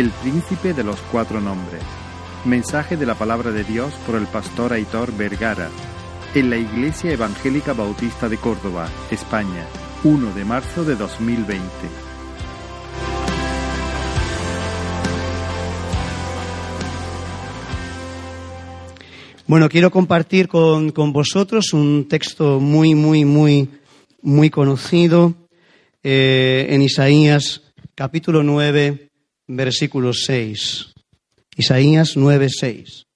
[0.00, 1.82] El príncipe de los cuatro nombres.
[2.46, 5.68] Mensaje de la palabra de Dios por el pastor Aitor Vergara.
[6.34, 9.66] En la Iglesia Evangélica Bautista de Córdoba, España,
[10.02, 11.60] 1 de marzo de 2020.
[19.46, 23.68] Bueno, quiero compartir con, con vosotros un texto muy, muy, muy,
[24.22, 25.34] muy conocido
[26.02, 27.60] eh, en Isaías
[27.94, 29.09] capítulo 9,
[29.56, 30.92] versículo 6.
[31.56, 33.06] Isaías 9, 6.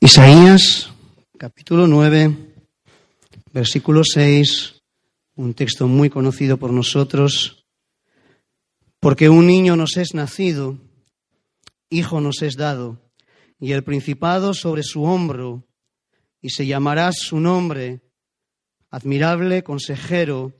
[0.00, 0.90] Isaías
[1.38, 2.36] capítulo 9,
[3.52, 4.82] versículo 6,
[5.36, 7.64] un texto muy conocido por nosotros,
[9.00, 10.78] porque un niño nos es nacido
[11.90, 13.02] Hijo nos es dado,
[13.60, 15.68] y el principado sobre su hombro,
[16.40, 18.00] y se llamará su nombre,
[18.88, 20.54] admirable consejero,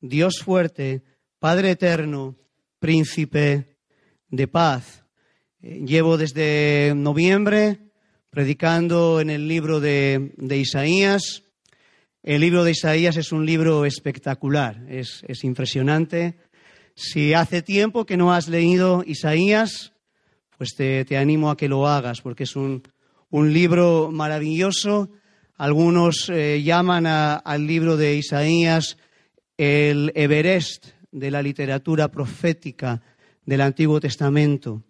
[0.00, 1.02] Dios fuerte,
[1.46, 2.34] Padre eterno,
[2.80, 3.76] príncipe
[4.28, 5.04] de paz.
[5.62, 7.92] Eh, llevo desde noviembre
[8.30, 11.44] predicando en el libro de, Isaías.
[12.24, 16.36] El libro de Isaías es un libro espectacular, es, es impresionante.
[16.96, 19.92] Si hace tiempo que no has leído Isaías,
[20.58, 22.82] pues te, animo a que lo hagas, porque es un,
[23.30, 25.10] libro maravilloso.
[25.54, 28.96] Algunos eh, llaman al libro de Isaías
[29.56, 33.02] el Everest de la literatura profética
[33.44, 34.82] del Antiguo Testamento.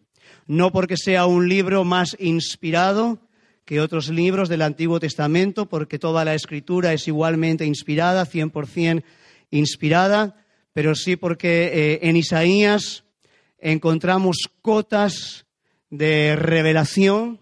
[0.46, 3.20] No porque sea un libro más inspirado
[3.64, 9.02] que otros libros del Antiguo Testamento, porque toda la escritura es igualmente inspirada, 100%
[9.50, 10.36] inspirada,
[10.72, 13.04] pero sí porque eh, en Isaías
[13.58, 15.46] encontramos cotas
[15.90, 17.40] de revelación,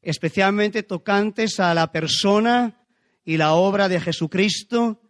[0.00, 2.84] especialmente tocantes a la persona
[3.24, 5.00] y la obra de Jesucristo,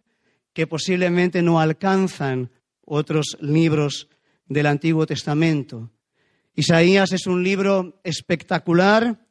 [0.53, 2.51] que posiblemente no alcanzan
[2.89, 4.09] otros libros
[4.47, 5.91] del Antiguo Testamento.
[6.55, 9.25] Isaías es un libro espectacular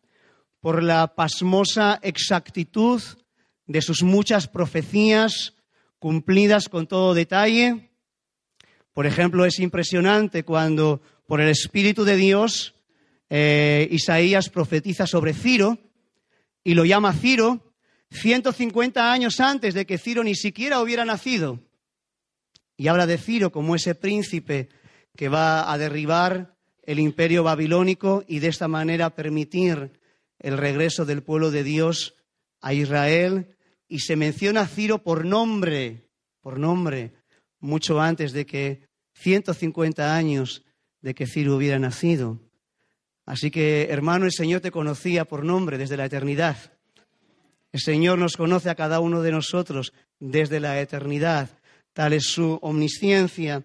[0.61, 3.03] por la pasmosa exactitud
[3.67, 5.55] de sus muchas profecías
[5.99, 7.91] cumplidas con todo detalle.
[8.93, 12.75] Por ejemplo, es impresionante cuando por el Espíritu de Dios
[13.29, 15.79] eh, Isaías profetiza sobre Ciro
[16.65, 17.75] y lo llama Ciro
[18.11, 21.68] 150 años antes de que Ciro ni siquiera hubiera nacido.
[22.79, 24.69] Y habla de Ciro como ese príncipe
[25.17, 30.01] que va a derribar el imperio babilónico y de esta manera permitir
[30.39, 32.15] el regreso del pueblo de Dios
[32.61, 33.57] a Israel.
[33.89, 36.09] Y se menciona a Ciro por nombre,
[36.41, 37.15] por nombre,
[37.59, 40.65] mucho antes de que 150 años
[41.03, 42.39] de que Ciro hubiera nacido.
[43.27, 46.57] Así que, hermano, el Señor te conocía por nombre desde la eternidad.
[47.73, 51.58] El Señor nos conoce a cada uno de nosotros desde la eternidad.
[51.99, 53.65] Tal es su omnisciencia.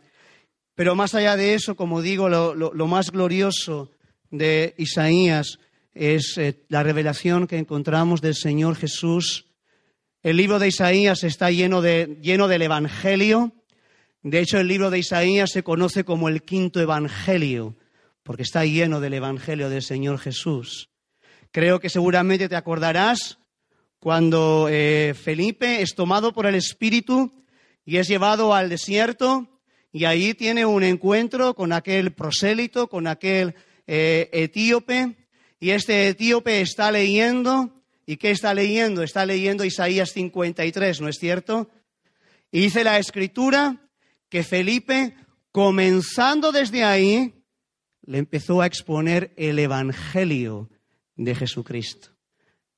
[0.74, 3.92] Pero más allá de eso, como digo, lo, más glorioso
[4.32, 5.60] de Isaías
[5.94, 9.46] es eh, la revelación que encontramos del Señor Jesús.
[10.24, 13.54] El libro de Isaías está lleno, de, lleno del Evangelio.
[14.24, 17.78] De hecho, el libro de Isaías se conoce como el quinto Evangelio
[18.24, 20.90] porque está lleno del Evangelio del Señor Jesús.
[21.52, 23.38] Creo que seguramente te acordarás
[24.00, 27.43] cuando eh, Felipe es tomado por el Espíritu
[27.86, 29.48] y es llevado al desierto
[29.92, 33.56] y ahí tiene un encuentro con aquel prosélito, con aquel
[33.86, 35.16] eh, etíope,
[35.60, 39.04] y este etíope está leyendo, ¿y qué está leyendo?
[39.04, 41.70] Está leyendo Isaías 53, ¿no es cierto?
[42.52, 43.90] Y dice la escritura
[44.30, 45.16] que Felipe,
[45.52, 47.34] comenzando desde ahí,
[48.06, 50.70] le empezó a exponer el Evangelio
[51.16, 52.10] de Jesucristo.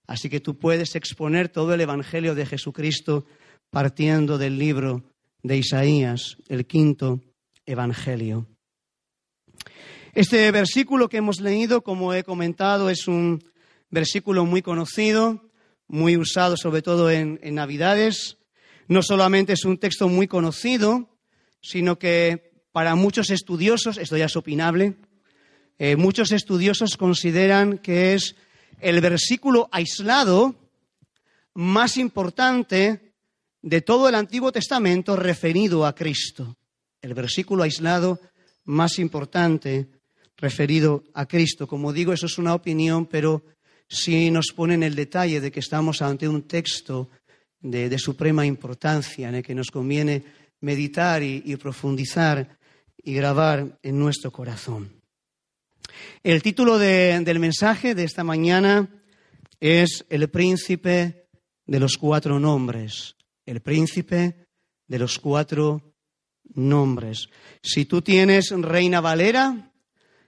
[0.05, 3.25] Así que tú puedes exponer todo el Evangelio de Jesucristo
[3.69, 5.03] partiendo del libro
[5.43, 7.21] de Isaías, el quinto
[7.65, 8.47] Evangelio.
[10.13, 13.43] Este versículo que hemos leído, como he comentado, es un
[13.89, 15.51] versículo muy conocido,
[15.87, 18.37] muy usado sobre todo en, Navidades.
[18.87, 21.09] No solamente es un texto muy conocido,
[21.61, 24.95] sino que para muchos estudiosos, esto ya es opinable,
[25.79, 28.35] eh, muchos estudiosos consideran que es
[28.79, 30.55] el versículo aislado
[31.53, 33.04] más importante
[33.65, 36.55] de todo el Antiguo Testamento referido a Cristo.
[37.01, 38.21] El versículo aislado
[38.65, 39.87] más importante
[40.37, 41.65] referido a Cristo.
[41.67, 43.43] Como digo, eso es una opinión, pero
[43.87, 47.09] sí nos pone en el detalle de que estamos ante un texto
[47.59, 50.23] de, suprema importancia en que nos conviene
[50.61, 52.59] meditar y profundizar
[53.03, 55.01] y grabar en nuestro corazón.
[56.21, 58.87] El título del mensaje de esta mañana
[59.59, 61.25] es El príncipe
[61.65, 63.15] de los cuatro nombres.
[63.45, 64.47] El príncipe
[64.87, 65.95] de los cuatro
[66.53, 67.29] nombres.
[67.61, 69.71] Si tú tienes Reina Valera,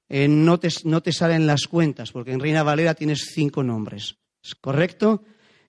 [0.10, 4.18] eh, no, te, no te salen las cuentas, porque en Reina Valera tienes cinco nombres.
[4.44, 5.24] ¿Es correcto?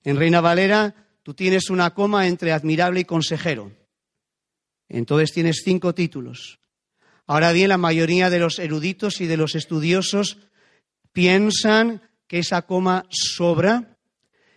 [0.04, 3.72] En Reina Valera tú tienes una coma entre admirable y consejero.
[4.88, 6.60] Entonces tienes cinco títulos.
[7.26, 10.38] Ahora bien, la mayoría de los eruditos y de los estudiosos
[11.12, 13.98] piensan que esa coma sobra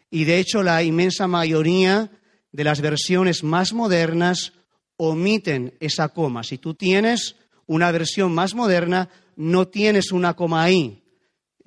[0.09, 2.11] y de hecho la inmensa mayoría
[2.51, 4.53] de las versiones más modernas
[4.97, 6.43] omiten esa coma.
[6.43, 11.03] Si tú tienes una versión más moderna, no tienes una coma ahí.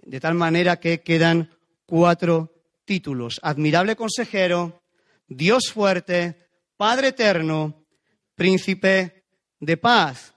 [0.03, 1.51] De tal manera que quedan
[1.87, 2.53] cuatro
[2.85, 3.41] títulos.
[3.43, 4.83] Admirable consejero,
[5.27, 7.87] Dios fuerte, Padre eterno,
[8.35, 9.25] príncipe
[9.61, 10.35] de paz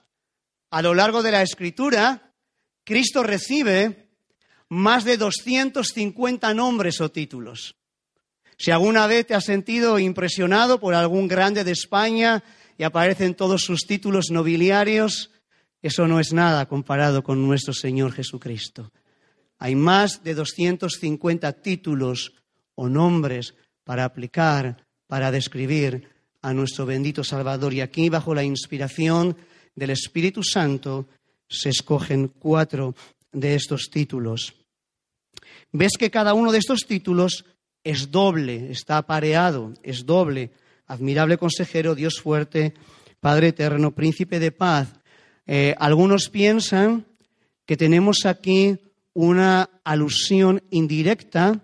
[0.70, 2.34] a lo largo de la escritura,
[2.84, 4.10] Cristo recibe
[4.68, 7.77] más de 250 nombres o títulos.
[8.58, 12.42] Si alguna vez te has sentido impresionado por algún grande de España
[12.76, 15.30] y aparecen todos sus títulos nobiliarios,
[15.80, 18.90] eso no es nada comparado con nuestro Señor Jesucristo.
[19.58, 22.34] Hay más de 250 títulos
[22.74, 26.08] o nombres para aplicar, para describir
[26.42, 27.72] a nuestro bendito Salvador.
[27.72, 29.36] Y aquí, bajo la inspiración
[29.74, 31.08] del Espíritu Santo
[31.48, 32.96] se escogen cuatro
[33.30, 34.54] de estos títulos.
[35.70, 37.44] Ves que cada uno de estos títulos
[37.84, 40.50] es doble, está apareado, es doble.
[40.86, 42.74] Admirable consejero, Dios fuerte,
[43.20, 44.88] Padre eterno, príncipe de paz.
[45.46, 47.06] Eh, algunos piensan
[47.66, 48.78] que tenemos aquí
[49.12, 51.60] una alusión indirecta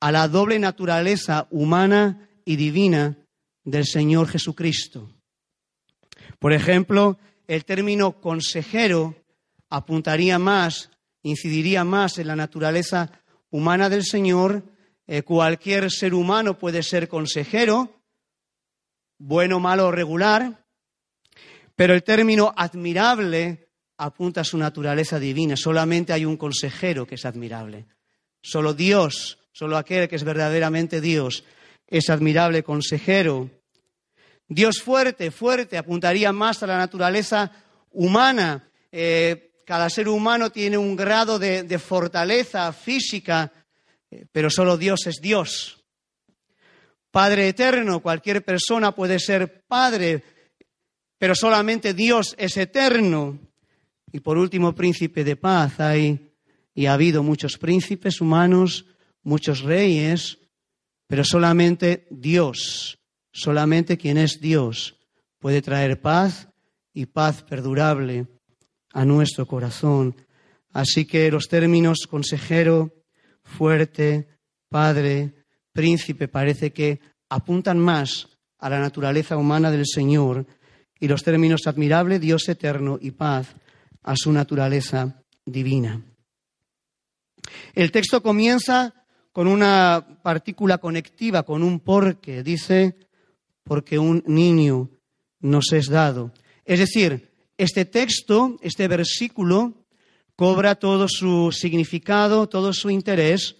[0.00, 3.16] a la doble naturaleza humana y divina
[3.64, 5.08] del Señor Jesucristo.
[6.38, 9.14] Por ejemplo, el término consejero
[9.70, 10.90] apuntaría más,
[11.22, 13.12] incidiría más en la naturaleza
[13.50, 14.64] humana del Señor.
[15.14, 18.00] Eh, cualquier ser humano puede ser consejero,
[19.18, 20.64] bueno, malo o regular,
[21.76, 23.68] pero el término admirable
[23.98, 25.54] apunta a su naturaleza divina.
[25.54, 27.84] Solamente hay un consejero que es admirable.
[28.40, 31.44] Solo Dios, solo aquel que es verdaderamente Dios,
[31.86, 33.50] es admirable consejero.
[34.48, 37.52] Dios fuerte, fuerte, apuntaría más a la naturaleza
[37.90, 38.66] humana.
[38.90, 43.52] Eh, cada ser humano tiene un grado de, fortaleza física,
[44.32, 45.84] pero solo Dios es Dios.
[47.10, 50.22] Padre eterno, cualquier persona puede ser padre,
[51.18, 53.38] pero solamente Dios es eterno.
[54.12, 55.80] Y por último, príncipe de paz.
[55.80, 56.32] Hay
[56.74, 58.86] y ha habido muchos príncipes humanos,
[59.22, 60.38] muchos reyes,
[61.06, 62.98] pero solamente Dios
[63.32, 64.96] Solamente quien es Dios
[65.38, 66.48] puede traer paz
[66.92, 68.26] y paz perdurable
[68.92, 70.14] a nuestro corazón.
[70.70, 73.01] Así que los términos consejero,
[73.52, 74.26] fuerte,
[74.68, 75.32] padre,
[75.72, 78.28] príncipe parece que apuntan más
[78.58, 80.46] a la naturaleza humana del Señor
[80.98, 83.54] y los términos admirable, Dios eterno y paz
[84.02, 86.00] a su naturaleza divina.
[87.74, 88.94] El texto comienza
[89.32, 92.42] con una partícula conectiva, con un porque.
[92.42, 92.96] Dice,
[93.64, 94.90] porque un niño
[95.40, 96.32] nos es dado.
[96.64, 99.81] Es decir, este texto, este versículo,
[100.36, 103.56] cobra todo su significado, todo su interés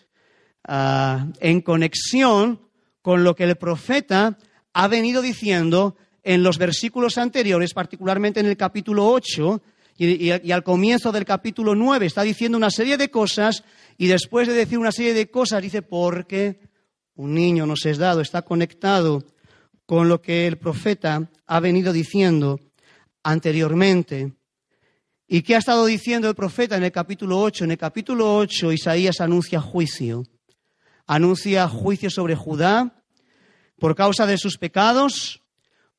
[0.64, 2.60] ah, en conexión
[3.02, 4.38] con lo que el profeta
[4.72, 9.62] ha venido diciendo en los versículos anteriores, particularmente en el capítulo 8
[9.98, 12.06] y, al comienzo del capítulo 9.
[12.06, 13.64] Está diciendo una serie de cosas
[13.98, 16.60] y después de decir una serie de cosas dice, porque
[17.14, 19.24] un niño nos es dado, está conectado
[19.84, 22.60] con lo que el profeta ha venido diciendo
[23.22, 24.32] anteriormente.
[25.26, 27.64] ¿Y qué ha estado diciendo el profeta en el capítulo 8?
[27.64, 30.24] En el capítulo 8 Isaías anuncia juicio.
[31.06, 33.02] Anuncia juicio sobre Judá
[33.78, 35.42] por causa de sus pecados,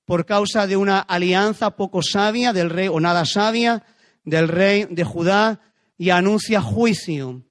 [0.06, 3.84] por causa de una alianza poco sabia del rey o nada sabia
[4.24, 5.60] del rey de Judá
[5.98, 7.44] y anuncia juicio.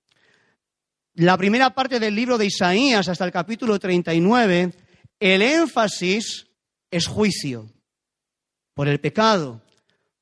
[1.14, 4.72] La primera parte del libro de Isaías hasta el capítulo 39
[5.20, 6.48] el énfasis
[6.90, 7.70] es juicio
[8.74, 9.62] por el pecado,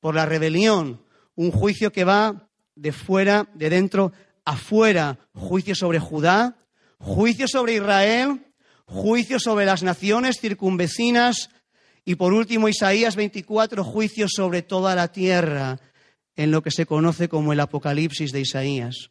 [0.00, 1.02] por la rebelión,
[1.40, 4.12] un juicio que va de fuera, de dentro
[4.44, 6.58] afuera, juicio sobre Judá,
[6.98, 8.52] juicio sobre Israel,
[8.84, 11.48] juicio sobre las naciones circunvecinas
[12.04, 15.80] y por último Isaías 24, juicio sobre toda la tierra,
[16.36, 19.10] en lo que se conoce como el Apocalipsis de Isaías.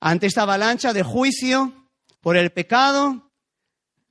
[0.00, 1.90] Ante esta avalancha de juicio
[2.22, 3.30] por el pecado,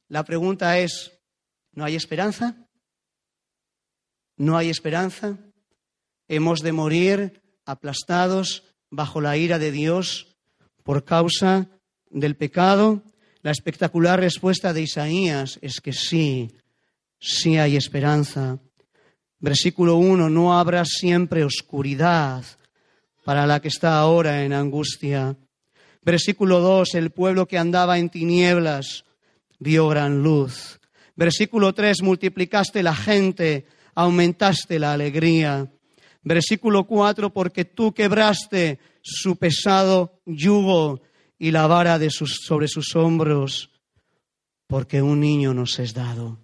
[0.08, 1.13] la pregunta es,
[1.72, 2.56] ¿no hay esperanza?
[4.38, 5.39] ¿No hay esperanza?
[6.27, 10.36] ¿Hemos de morir aplastados bajo la ira de Dios
[10.84, 11.70] por causa
[12.10, 13.03] del pecado?
[13.44, 16.51] La espectacular respuesta de Isaías es que sí,
[17.20, 18.58] sí hay esperanza.
[19.39, 22.44] Versículo 1, no habrá siempre oscuridad
[23.24, 25.38] para la que está ahora en angustia.
[26.01, 29.05] Versículo 2, el pueblo que andaba en tinieblas
[29.60, 30.79] vio gran luz.
[31.15, 35.72] Versículo 3, multiplicaste la gente, aumentaste la alegría.
[36.25, 41.01] Versículo 4, porque tú quebraste su pesado yugo
[41.38, 43.70] y la vara de sus, sobre sus hombros,
[44.65, 46.39] porque un niño nos es dado,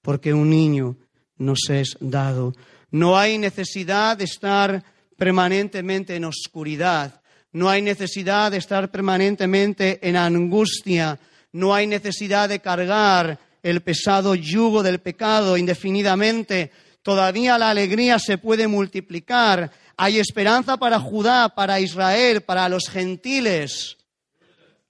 [0.00, 0.96] porque un niño
[1.36, 2.54] nos es dado.
[2.90, 4.82] No hay necesidad de estar
[5.18, 7.20] permanentemente en oscuridad,
[7.52, 11.20] no hay necesidad de estar permanentemente en angustia,
[11.52, 16.70] no hay necesidad de cargar el pesado yugo del pecado indefinidamente.
[17.06, 19.70] Todavía la alegría se puede multiplicar.
[19.96, 23.96] Hay esperanza para Judá, para Israel, para los gentiles,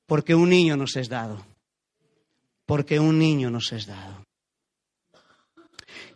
[0.06, 1.44] porque un niño nos es dado.
[2.64, 4.24] Porque un niño nos es dado.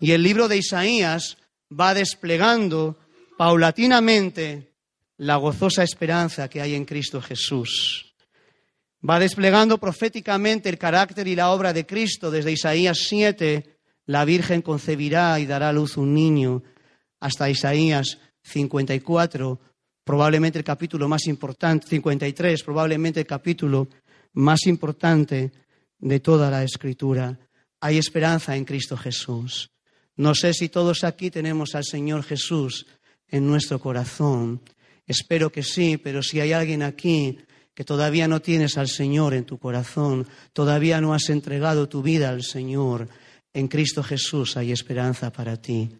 [0.00, 1.36] Y el libro de Isaías
[1.70, 2.96] va desplegando
[3.36, 4.72] paulatinamente
[5.18, 8.14] la gozosa esperanza que hay en Cristo Jesús.
[9.06, 13.79] Va desplegando proféticamente el carácter y la obra de Cristo desde Isaías 7,
[14.10, 16.64] la Virgen concebirá y dará a luz un niño,
[17.20, 19.60] hasta Isaías 54,
[20.02, 23.86] probablemente el capítulo más importante, 53, probablemente el capítulo
[24.32, 25.52] más importante
[25.96, 27.38] de toda la Escritura.
[27.80, 29.70] Hay esperanza en Cristo Jesús.
[30.16, 32.86] No sé si todos aquí tenemos al Señor Jesús
[33.28, 34.60] en nuestro corazón.
[35.06, 37.38] Espero que sí, pero si hay alguien aquí
[37.72, 42.30] que todavía no tienes al Señor en tu corazón, todavía no has entregado tu vida
[42.30, 43.08] al Señor,
[43.52, 45.90] en Cristo Jesús hay esperanza para ti.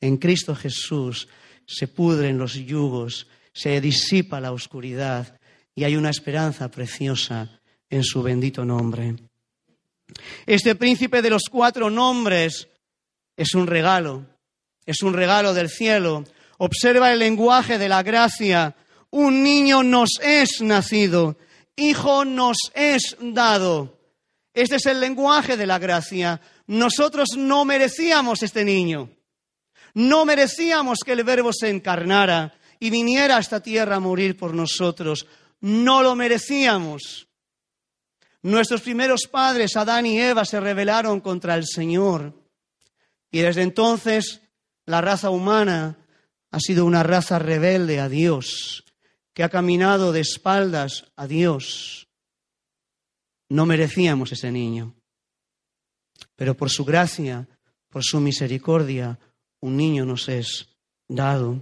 [0.00, 1.28] En Cristo Jesús
[1.66, 5.38] se pudren los yugos, se disipa la oscuridad
[5.74, 7.60] y hay una esperanza preciosa
[7.90, 9.16] en su bendito nombre.
[10.46, 12.68] Este príncipe de los cuatro nombres
[13.36, 14.26] es un regalo,
[14.86, 16.24] es un regalo del cielo.
[16.58, 18.74] Observa el lenguaje de la gracia.
[19.10, 21.38] Un niño nos es nacido,
[21.76, 23.98] hijo nos es dado.
[24.52, 26.40] Este es el lenguaje de la gracia.
[26.68, 29.10] Nosotros no merecíamos este niño.
[29.94, 34.54] No merecíamos que el Verbo se encarnara y viniera a esta tierra a morir por
[34.54, 35.26] nosotros.
[35.60, 37.26] No lo merecíamos.
[38.42, 42.34] Nuestros primeros padres, Adán y Eva, se rebelaron contra el Señor.
[43.30, 44.42] Y desde entonces
[44.84, 45.98] la raza humana
[46.50, 48.84] ha sido una raza rebelde a Dios,
[49.32, 52.08] que ha caminado de espaldas a Dios.
[53.48, 54.94] No merecíamos ese niño,
[56.38, 57.48] pero por su gracia,
[57.90, 59.18] por su misericordia,
[59.58, 60.68] un niño nos es
[61.08, 61.60] dado,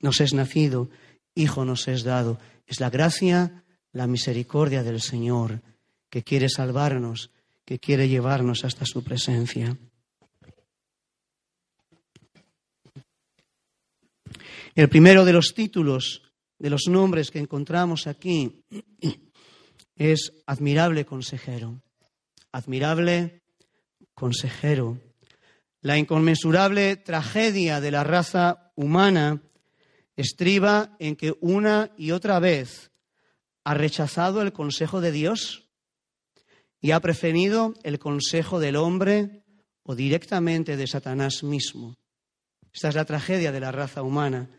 [0.00, 0.90] nos es nacido,
[1.36, 2.40] hijo nos es dado.
[2.66, 5.62] Es la gracia, la misericordia del Señor
[6.10, 7.30] que quiere salvarnos,
[7.64, 9.78] que quiere llevarnos hasta su presencia.
[14.74, 18.64] El primero de los títulos, de los nombres que encontramos aquí,
[19.94, 21.80] es admirable consejero.
[22.50, 23.37] Admirable
[24.18, 24.98] consejero.
[25.80, 29.40] La inconmensurable tragedia de la raza humana
[30.16, 32.90] estriba en que una y otra vez
[33.62, 35.68] ha rechazado el consejo de Dios
[36.80, 39.44] y ha preferido el consejo del hombre
[39.84, 41.96] o directamente de Satanás mismo.
[42.72, 44.50] Esta es la tragedia de la raza humana.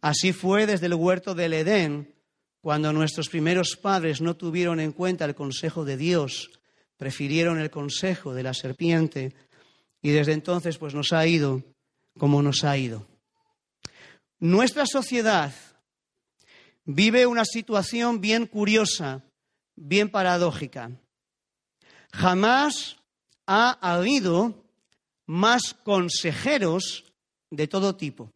[0.00, 2.14] Así fue desde el huerto del Edén,
[2.60, 6.57] cuando nuestros primeros padres no tuvieron en cuenta el consejo de Dios,
[6.98, 9.32] prefirieron el consejo de la serpiente
[10.02, 11.62] y desde entonces pues nos ha ido
[12.18, 13.06] como nos ha ido.
[14.38, 15.54] Nuestra sociedad
[16.84, 19.24] vive una situación bien curiosa,
[19.74, 20.90] bien paradójica.
[22.12, 22.96] Jamás
[23.46, 24.64] ha habido
[25.26, 27.04] más consejeros
[27.50, 28.30] de todo tipo.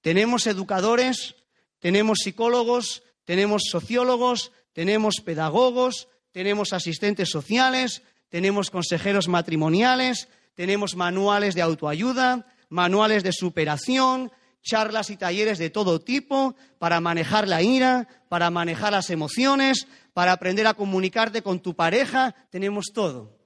[0.00, 1.36] Tenemos educadores,
[1.78, 11.62] tenemos psicólogos, tenemos sociólogos, tenemos pedagogos, tenemos asistentes sociales, tenemos consejeros matrimoniales, tenemos manuales de
[11.62, 18.50] autoayuda, manuales de superación, charlas y talleres de todo tipo para manejar la ira, para
[18.50, 22.34] manejar las emociones, para aprender a comunicarte con tu pareja.
[22.50, 23.38] Tenemos todo.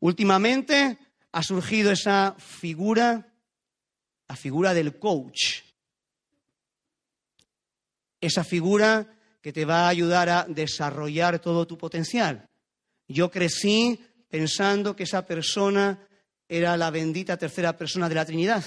[0.00, 0.98] Últimamente
[1.30, 3.32] ha surgido esa figura
[4.26, 5.62] la figura del coach.
[8.20, 9.13] Esa figura
[9.44, 12.48] que te va a ayudar a desarrollar todo tu potencial.
[13.06, 16.00] Yo crecí pensando que esa persona
[16.48, 18.64] era la bendita tercera persona de la Trinidad,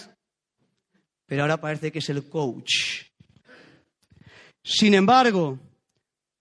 [1.25, 3.09] pero ahora parece que es el coach.
[4.63, 5.57] Sin embargo,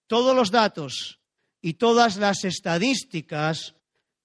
[0.07, 1.19] todos los datos
[1.63, 3.75] y todas las estadísticas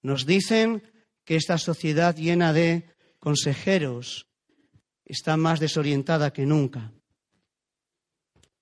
[0.02, 0.82] nos dicen
[1.24, 4.26] que esta sociedad llena de consejeros
[5.06, 6.92] está más desorientada que nunca.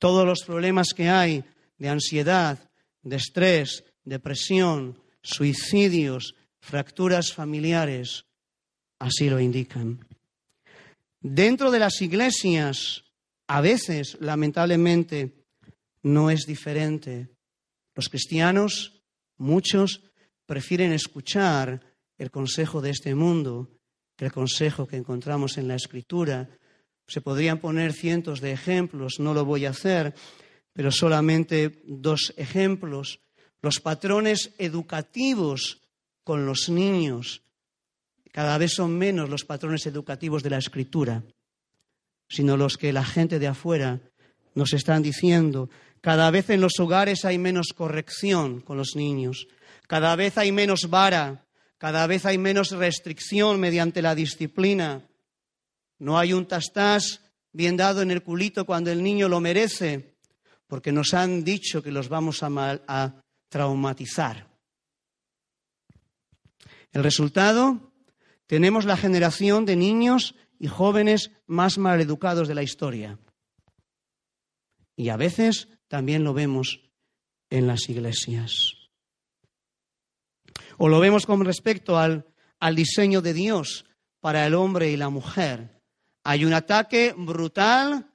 [0.01, 1.45] Todos los problemas que hay
[1.79, 2.59] de ansiedad,
[3.03, 8.25] de estrés, depresión, suicidios, fracturas familiares,
[8.99, 10.05] así lo indican.
[11.21, 13.05] Dentro de las iglesias,
[13.47, 15.45] a veces, lamentablemente,
[16.03, 17.29] no es diferente.
[17.95, 19.03] Los cristianos,
[19.37, 20.03] muchos,
[20.47, 21.83] prefieren escuchar
[22.17, 23.69] el consejo de este mundo
[24.17, 26.49] que el consejo que encontramos en la Escritura.
[27.11, 30.15] Se podrían poner cientos de ejemplos, no lo voy a hacer,
[30.73, 33.19] pero solamente dos ejemplos.
[33.63, 35.81] Los patrones educativos
[36.23, 37.43] con los niños.
[38.31, 41.25] Cada vez son menos los patrones educativos de la Escritura,
[42.29, 43.99] sino los que la gente de afuera
[44.55, 45.69] nos están diciendo.
[46.01, 49.49] Cada vez en los hogares hay menos corrección con los niños.
[49.89, 51.45] Cada vez hay menos vara.
[51.77, 55.10] Cada vez hay menos restricción mediante la disciplina.
[56.01, 57.21] No hay un tastás
[57.53, 60.17] bien dado en el culito cuando el niño lo merece,
[60.67, 62.49] porque nos han dicho que los vamos a,
[62.89, 64.49] a traumatizar.
[66.93, 67.93] El resultado,
[68.47, 73.19] tenemos la generación de niños y jóvenes más maleducados de la historia.
[74.97, 76.91] Y a veces también lo vemos
[77.51, 78.75] en las iglesias.
[80.79, 83.85] O lo vemos con respecto al diseño de Dios
[84.21, 85.80] para el hombre y la mujer.
[86.25, 88.07] Hay un ataque brutal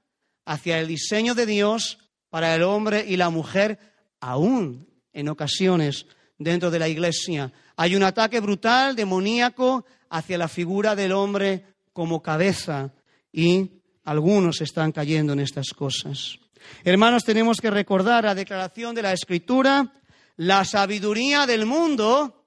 [0.46, 3.80] hacia el diseño de Dios para el hombre y la mujer,
[4.20, 6.06] aún en ocasiones
[6.38, 7.52] dentro de la iglesia.
[7.76, 12.94] Hay un ataque brutal, demoníaco, hacia la figura del hombre como cabeza
[13.32, 16.38] y algunos están cayendo en estas cosas.
[16.84, 19.94] Hermanos, tenemos que recordar la declaración de la Escritura,
[20.38, 22.46] la sabiduría del mundo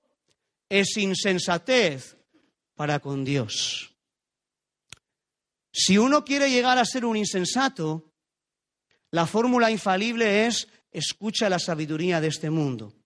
[0.69, 2.17] es insensatez
[2.75, 3.95] para con Dios.
[5.81, 8.11] Si uno quiere llegar a ser un insensato,
[9.13, 12.97] la fórmula infalible es escucha la sabiduría de este mundo.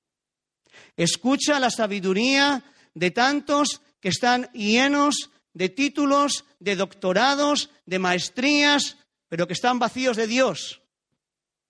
[0.96, 8.96] Escucha la sabiduría de tantos que están llenos de títulos, de doctorados, de maestrías,
[9.28, 10.80] pero que están vacíos de Dios.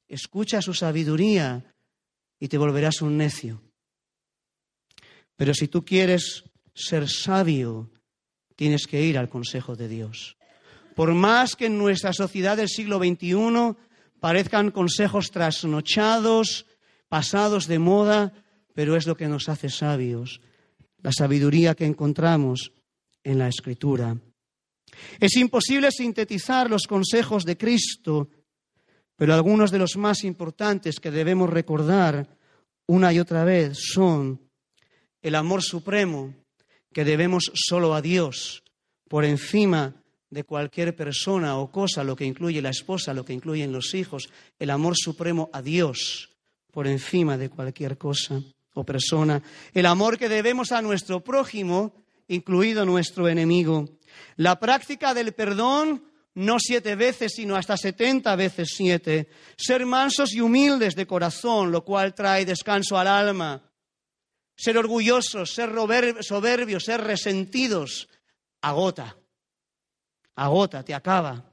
[0.06, 1.64] Escucha su sabiduría
[2.38, 3.60] y te volverás un necio.
[5.34, 6.44] Pero si tú quieres
[6.76, 7.90] ser sabio,
[8.54, 10.36] tienes que ir al consejo de Dios.
[10.94, 13.76] Por más que en nuestra sociedad del siglo XXI
[14.20, 16.66] parezcan consejos trasnochados,
[17.09, 18.33] pasados de moda,
[18.74, 20.40] pero es lo que nos hace sabios,
[21.02, 22.72] la sabiduría que encontramos
[23.24, 24.16] en la Escritura.
[25.18, 28.28] Es imposible sintetizar los consejos de Cristo,
[29.16, 32.37] pero algunos de los más importantes que debemos recordar
[32.87, 34.40] una y otra vez son
[35.22, 36.35] el amor supremo
[36.92, 38.64] que debemos solo a Dios
[39.09, 40.01] por encima
[40.32, 44.30] de cualquier persona o cosa, lo que incluye la esposa, lo que incluyen los hijos,
[44.58, 46.30] el amor supremo a Dios
[46.72, 48.40] por encima de cualquier cosa
[48.72, 49.42] o persona,
[49.74, 51.92] el amor que debemos a nuestro prójimo,
[52.28, 53.98] incluido nuestro enemigo,
[54.36, 56.02] la práctica del perdón,
[56.34, 61.84] no siete veces, sino hasta setenta veces siete, ser mansos y humildes de corazón, lo
[61.84, 63.70] cual trae descanso al alma,
[64.56, 65.74] ser orgullosos, ser
[66.22, 68.08] soberbios, ser resentidos,
[68.62, 69.18] agota,
[70.36, 71.52] agota, te acaba.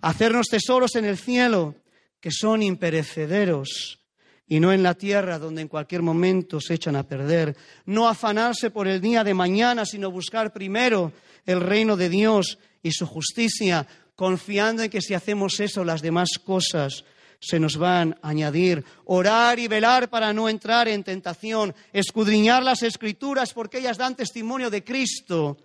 [0.00, 1.74] Hacernos tesoros en el cielo,
[2.20, 4.00] que son imperecederos,
[4.46, 7.56] y no en la tierra donde en cualquier momento se echan a perder.
[7.86, 11.12] No afanarse por el día de mañana, sino buscar primero
[11.46, 16.30] el reino de Dios y su justicia, confiando en que si hacemos eso las demás
[16.44, 17.04] cosas
[17.40, 18.84] se nos van a añadir.
[19.04, 24.70] Orar y velar para no entrar en tentación, escudriñar las escrituras porque ellas dan testimonio
[24.70, 25.56] de Cristo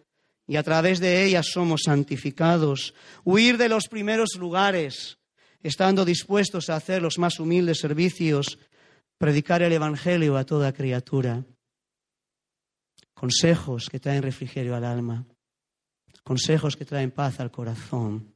[0.48, 2.94] y a través de ellas somos santificados.
[3.26, 5.20] Huir de los primeros lugares,
[5.62, 8.58] estando dispuestos a hacer los más humildes servicios,
[9.18, 11.44] predicar el Evangelio a toda criatura.
[13.14, 15.26] Consejos que traen refrigerio al alma,
[16.24, 18.34] consejos que traen paz al corazón.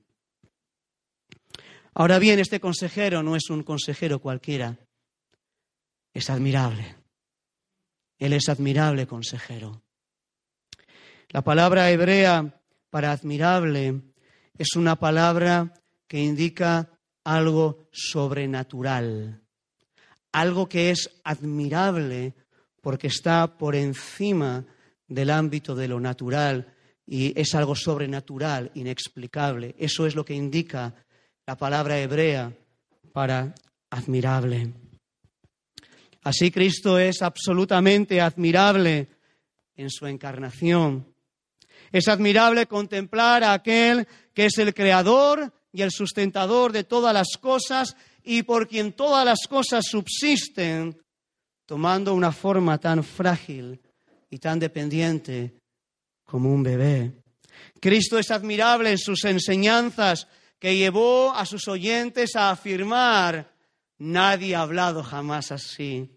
[1.93, 4.78] Ahora bien, este consejero no es un consejero cualquiera,
[6.13, 6.97] es admirable.
[8.17, 9.82] Él es admirable consejero.
[11.33, 14.01] La palabra hebrea para admirable
[14.57, 15.73] es una palabra
[16.05, 16.89] que indica
[17.23, 19.41] algo sobrenatural,
[20.33, 22.33] algo que es admirable
[22.81, 24.65] porque está por encima
[25.07, 26.73] del ámbito de lo natural
[27.05, 29.73] y es algo sobrenatural, inexplicable.
[29.79, 30.93] Eso es lo que indica
[31.47, 32.53] la palabra hebrea
[33.13, 33.55] para
[33.89, 34.73] admirable.
[36.23, 39.07] Así Cristo es absolutamente admirable
[39.77, 41.11] en su encarnación.
[41.91, 47.38] Es admirable contemplar a aquel que es el creador y el sustentador de todas las
[47.39, 50.97] cosas y por quien todas las cosas subsisten,
[51.65, 53.80] tomando una forma tan frágil
[54.30, 55.54] y tan dependiente
[56.23, 57.12] como un bebé.
[57.80, 60.27] Cristo es admirable en sus enseñanzas
[60.60, 63.51] que llevó a sus oyentes a afirmar,
[63.97, 66.10] nadie ha hablado jamás así.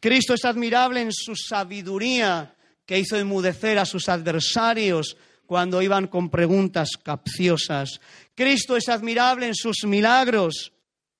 [0.00, 2.54] Cristo es admirable en su sabiduría
[2.86, 5.16] que hizo enmudecer a sus adversarios
[5.46, 8.00] cuando iban con preguntas capciosas.
[8.34, 10.72] Cristo es admirable en sus milagros,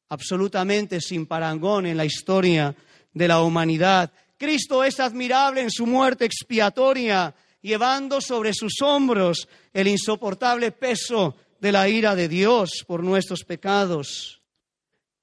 [0.08, 2.74] absolutamente sin parangón en la historia
[3.12, 4.12] de la humanidad.
[4.36, 11.72] Cristo es admirable en su muerte expiatoria, llevando sobre sus hombros el insoportable peso de
[11.72, 14.42] la ira de Dios por nuestros pecados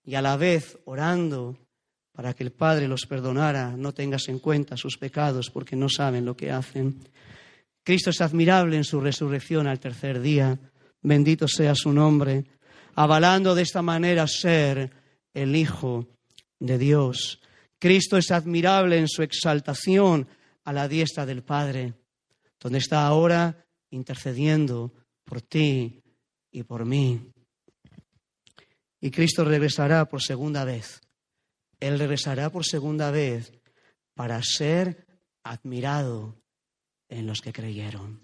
[0.04, 1.58] y a la vez orando
[2.12, 6.26] para que el Padre los perdonara, no tengas en cuenta sus pecados porque no saben
[6.26, 7.00] lo que hacen.
[7.84, 10.58] Cristo es admirable en su resurrección al tercer día,
[11.02, 12.46] bendito sea su nombre,
[12.96, 14.92] avalando de esta manera ser
[15.34, 16.08] el Hijo
[16.60, 17.42] de Dios.
[17.80, 20.28] Cristo es admirable en su exaltación
[20.64, 21.94] a la diestra del Padre,
[22.60, 24.94] donde está ahora intercediendo
[25.24, 26.04] por ti
[26.52, 27.32] y por mí.
[29.00, 31.02] Y Cristo regresará por segunda vez.
[31.82, 33.52] Él regresará por segunda vez
[34.14, 35.06] para ser
[35.44, 36.38] admirado
[37.10, 38.22] en los que creyeron.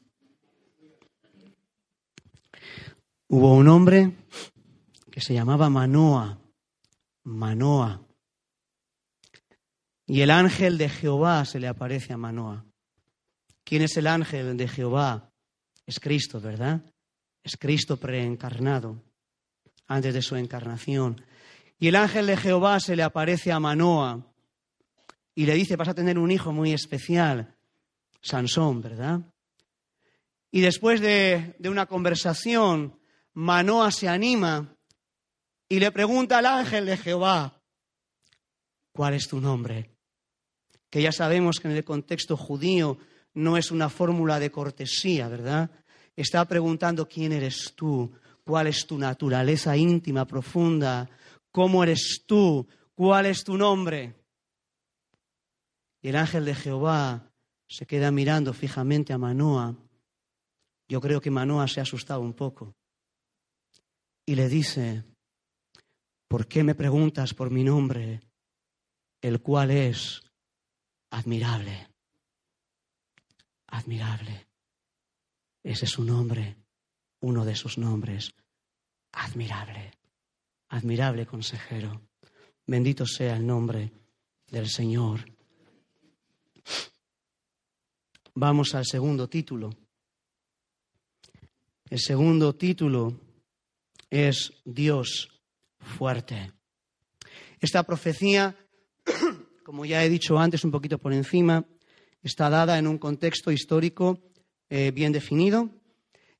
[3.27, 4.13] Hubo un hombre
[5.11, 6.39] que se llamaba Manoa,
[7.23, 8.01] Manoa.
[10.05, 12.63] Y el ángel de Jehová se le aparece a Manoa.
[13.65, 15.33] ¿Quién es el ángel de Jehová?
[15.85, 16.81] Es Cristo, ¿verdad?
[17.43, 19.03] Es Cristo preencarnado
[19.87, 21.21] antes de su encarnación.
[21.79, 24.25] Y el ángel de Jehová se le aparece a Manoa
[25.35, 27.55] y le dice, vas a tener un hijo muy especial,
[28.21, 29.21] Sansón, ¿verdad?
[30.49, 32.99] Y después de, de una conversación,
[33.33, 34.75] Manoa se anima
[35.69, 37.61] y le pregunta al ángel de Jehová,
[38.91, 39.91] ¿cuál es tu nombre?
[40.89, 42.97] Que ya sabemos que en el contexto judío
[43.35, 45.69] no es una fórmula de cortesía, ¿verdad?
[46.15, 48.11] Está preguntando quién eres tú,
[48.43, 51.07] cuál es tu naturaleza íntima, profunda,
[51.57, 54.13] cómo eres tú, cuál es tu nombre.
[56.03, 57.33] Y el ángel de Jehová
[57.67, 59.75] se queda mirando fijamente a Manoa.
[60.87, 62.75] Yo creo que Manoa se ha asustado un poco.
[64.23, 65.03] Y le dice,
[66.27, 68.21] ¿por qué me preguntas por mi nombre,
[69.19, 70.21] el cual es
[71.09, 71.87] admirable?
[73.65, 74.45] Admirable.
[75.63, 76.55] Ese es su nombre,
[77.21, 78.31] uno de sus nombres,
[79.11, 79.96] admirable.
[80.69, 82.01] Admirable consejero.
[82.65, 83.91] Bendito sea el nombre
[84.49, 85.25] del Señor.
[88.33, 89.69] Vamos al segundo título.
[91.89, 93.19] El segundo título
[94.09, 95.29] es Dios
[95.79, 96.51] fuerte.
[97.59, 98.55] Esta profecía,
[99.63, 101.65] como ya he dicho antes un poquito por encima,
[102.21, 104.19] está dada en un contexto histórico
[104.69, 105.69] eh, bien definido.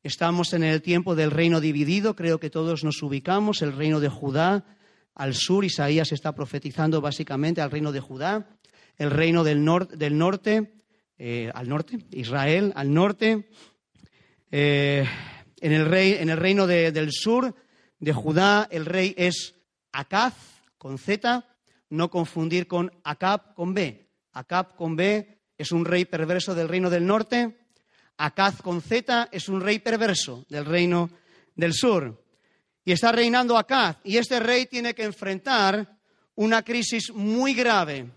[0.08, 4.08] Estamos en el tiempo del reino dividido, creo que todos nos ubicamos, el reino de
[4.08, 4.63] Judá
[5.13, 8.48] al sur, Isaías está profetizando básicamente al reino de Judá,
[8.96, 10.72] el reino del, norte,
[11.17, 13.50] eh, al norte, Israel al norte,
[14.50, 15.06] eh,
[15.60, 17.54] en, el rey, en, el reino del sur
[18.00, 19.56] de Judá el rey es
[19.91, 20.36] Acaz
[20.78, 21.46] con Z,
[21.89, 24.08] no confundir con Acab con B.
[24.32, 27.58] Acab con B es un rey perverso del reino del norte,
[28.18, 31.10] Acaz con Z es un rey perverso del reino
[31.56, 32.24] del sur.
[32.84, 35.98] Y está reinando Acaz y este rey tiene que enfrentar
[36.36, 38.10] una crisis muy grave.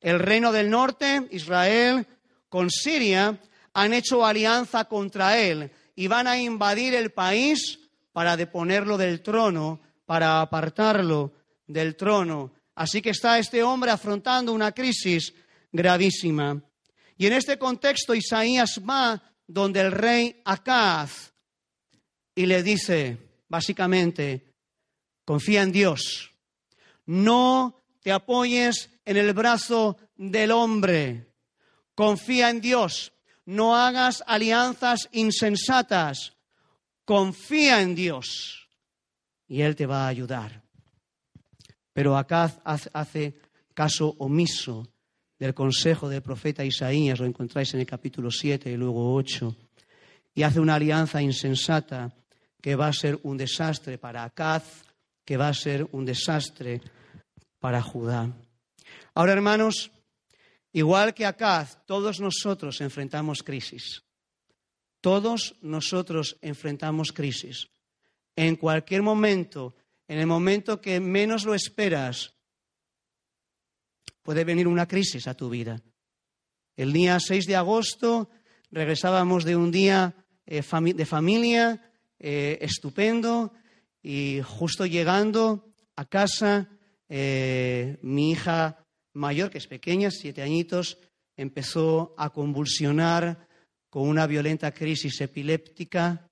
[0.00, 2.06] El reino del norte, Israel,
[2.48, 3.38] con Siria,
[3.72, 7.78] han hecho alianza contra él y van a invadir el país
[8.12, 11.32] para deponerlo del trono, para apartarlo
[11.66, 12.52] del trono.
[12.74, 15.32] Así que está este hombre afrontando una crisis
[15.70, 16.60] gravísima.
[17.22, 21.32] Y en este contexto Isaías va donde el rey Acaz
[22.34, 24.56] y le dice, básicamente,
[25.24, 26.32] confía en Dios,
[27.06, 31.32] no te apoyes en el brazo del hombre,
[31.94, 33.12] confía en Dios,
[33.44, 36.36] no hagas alianzas insensatas,
[37.04, 38.68] confía en Dios.
[39.46, 40.64] Y Él te va a ayudar.
[41.92, 43.40] Pero Acaz hace
[43.74, 44.91] caso omiso
[45.42, 49.56] del consejo del profeta Isaías, lo encontráis en el capítulo 7 y luego 8,
[50.36, 52.14] y hace una alianza insensata
[52.60, 54.84] que va a ser un desastre para Acaz,
[55.24, 56.80] que va a ser un desastre
[57.58, 58.30] para Judá.
[59.14, 59.90] Ahora, hermanos,
[60.72, 64.04] igual que Acaz, todos nosotros enfrentamos crisis.
[65.00, 67.66] Todos nosotros enfrentamos crisis.
[68.36, 69.74] En cualquier momento,
[70.06, 72.32] en el momento que menos lo esperas,
[74.22, 75.80] puede venir una crisis a tu vida.
[76.76, 78.30] El día 6 de agosto
[78.70, 80.14] regresábamos de un día
[80.46, 80.62] eh,
[80.94, 83.52] de familia eh, estupendo
[84.02, 86.68] y justo llegando a casa,
[87.08, 90.98] eh, mi hija mayor, que es pequeña, siete añitos,
[91.36, 93.46] empezó a convulsionar
[93.90, 96.28] con una violenta crisis epiléptica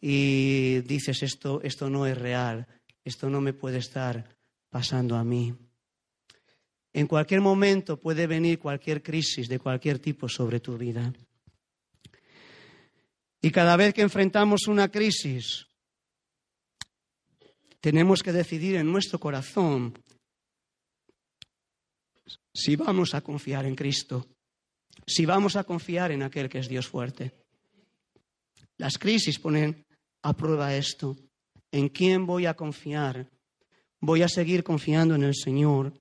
[0.00, 2.66] y dices, esto, esto no es real,
[3.04, 4.36] esto no me puede estar
[4.70, 5.54] pasando a mí.
[6.92, 11.12] En cualquier momento puede venir cualquier crisis de cualquier tipo sobre tu vida.
[13.40, 15.66] Y cada vez que enfrentamos una crisis,
[17.80, 19.94] tenemos que decidir en nuestro corazón
[22.52, 24.26] si vamos a confiar en Cristo,
[25.06, 27.32] si vamos a confiar en aquel que es Dios fuerte.
[28.76, 29.86] Las crisis ponen
[30.22, 31.16] a prueba esto.
[31.70, 33.30] ¿En quién voy a confiar?
[34.00, 35.92] ¿Voy a seguir confiando en el Señor?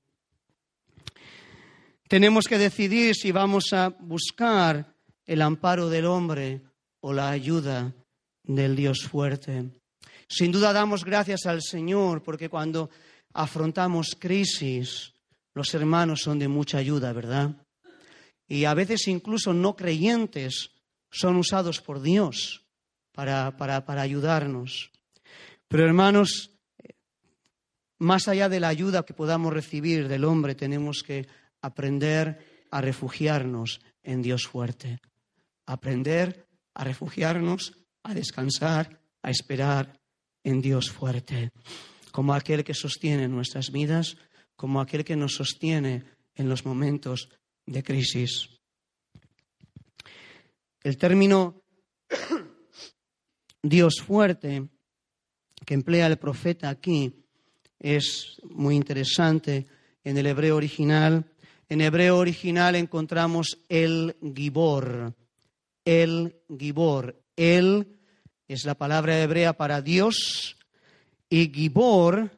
[2.08, 6.62] Tenemos que decidir si vamos a buscar el amparo del hombre
[7.02, 7.93] o la ayuda
[8.43, 9.65] del Dios fuerte.
[10.30, 12.89] Sin duda damos gracias al Señor porque cuando
[13.34, 15.13] afrontamos crisis,
[15.54, 17.56] los hermanos son de mucha ayuda, ¿verdad?
[18.48, 20.72] Y a veces incluso no creyentes
[21.12, 22.63] son usados por Dios
[23.12, 24.91] para, para, ayudarnos.
[25.67, 26.52] Pero hermanos,
[27.98, 31.28] más allá de la ayuda que podamos recibir del hombre, tenemos que
[31.67, 32.39] aprender
[32.71, 34.99] a refugiarnos en Dios fuerte.
[35.65, 39.99] Aprender a refugiarnos, a descansar, a esperar
[40.43, 41.51] en Dios fuerte,
[42.12, 44.15] como aquel que sostiene nuestras vidas,
[44.56, 47.30] como aquel que nos sostiene en los momentos
[47.65, 48.49] de crisis.
[50.82, 51.63] El término
[53.62, 54.69] Dios fuerte
[55.65, 57.25] que emplea el profeta aquí
[57.77, 59.67] es muy interesante
[60.08, 61.25] en el hebreo original.
[61.69, 65.13] En hebreo original encontramos el gibor,
[65.88, 67.21] el Gibor.
[67.36, 67.97] El
[68.47, 70.58] es la palabra hebrea para Dios
[71.30, 72.32] y Gibor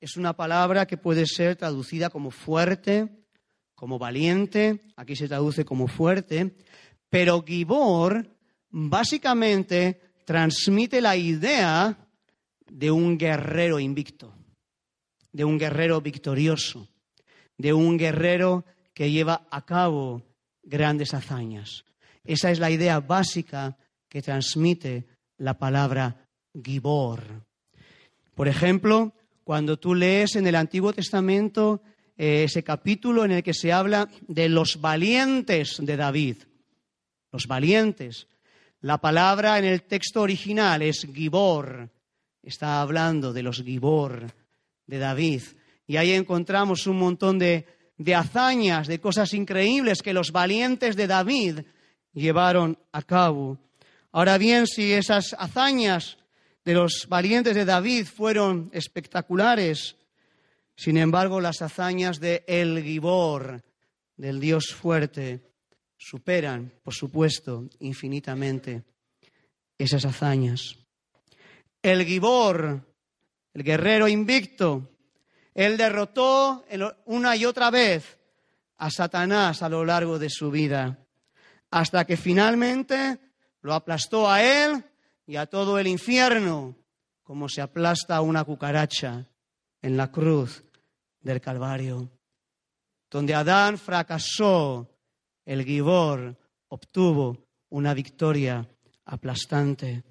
[0.00, 3.08] es una palabra que puede ser traducida como fuerte,
[3.74, 6.56] como valiente, aquí se traduce como fuerte,
[7.08, 8.28] pero Gibor
[8.70, 11.96] básicamente transmite la idea
[12.66, 14.34] de un guerrero invicto,
[15.32, 16.88] de un guerrero victorioso,
[17.58, 20.22] de un guerrero que lleva a cabo
[20.62, 21.84] grandes hazañas.
[22.24, 23.76] Esa es la idea básica
[24.08, 25.06] que transmite
[25.38, 27.44] la palabra Gibor.
[28.34, 29.12] Por ejemplo,
[29.44, 31.82] cuando tú lees en el Antiguo Testamento
[32.16, 36.36] eh, ese capítulo en el que se habla de los valientes de David,
[37.32, 38.28] los valientes,
[38.80, 41.90] la palabra en el texto original es Gibor,
[42.42, 44.32] está hablando de los Gibor
[44.86, 45.42] de David.
[45.86, 47.66] Y ahí encontramos un montón de,
[47.98, 51.60] de hazañas, de cosas increíbles que los valientes de David
[52.12, 53.58] llevaron a cabo.
[54.12, 56.18] Ahora bien, si esas hazañas
[56.64, 59.96] de los valientes de David fueron espectaculares,
[60.76, 63.62] sin embargo, las hazañas de El Gibor,
[64.16, 65.40] del Dios fuerte,
[65.96, 68.82] superan, por supuesto, infinitamente
[69.78, 70.76] esas hazañas.
[71.82, 72.80] El Gibor,
[73.52, 74.93] el guerrero invicto,
[75.54, 76.64] él derrotó
[77.06, 78.18] una y otra vez
[78.76, 80.98] a Satanás a lo largo de su vida
[81.70, 83.18] hasta que finalmente
[83.62, 84.84] lo aplastó a él
[85.26, 86.76] y a todo el infierno,
[87.24, 89.26] como se aplasta una cucaracha
[89.82, 90.62] en la cruz
[91.20, 92.08] del Calvario.
[93.10, 94.88] Donde Adán fracasó,
[95.44, 96.36] el Gibor
[96.68, 98.68] obtuvo una victoria
[99.06, 100.04] aplastante.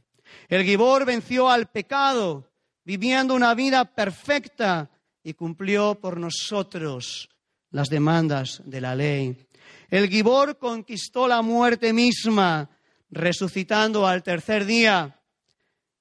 [0.49, 2.51] El Gibor venció al pecado,
[2.83, 4.89] viviendo una vida perfecta
[5.23, 7.29] y cumplió por nosotros
[7.71, 9.47] las demandas de la ley.
[9.89, 12.69] El Gibor conquistó la muerte misma,
[13.09, 15.19] resucitando al tercer día.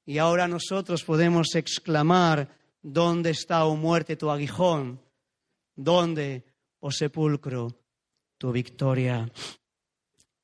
[0.05, 2.49] Y ahora nosotros podemos exclamar,
[2.83, 5.01] ¿dónde está, oh muerte, tu aguijón?
[5.75, 6.45] ¿Dónde,
[6.81, 7.79] oh sepulcro,
[8.39, 9.31] tu victoria?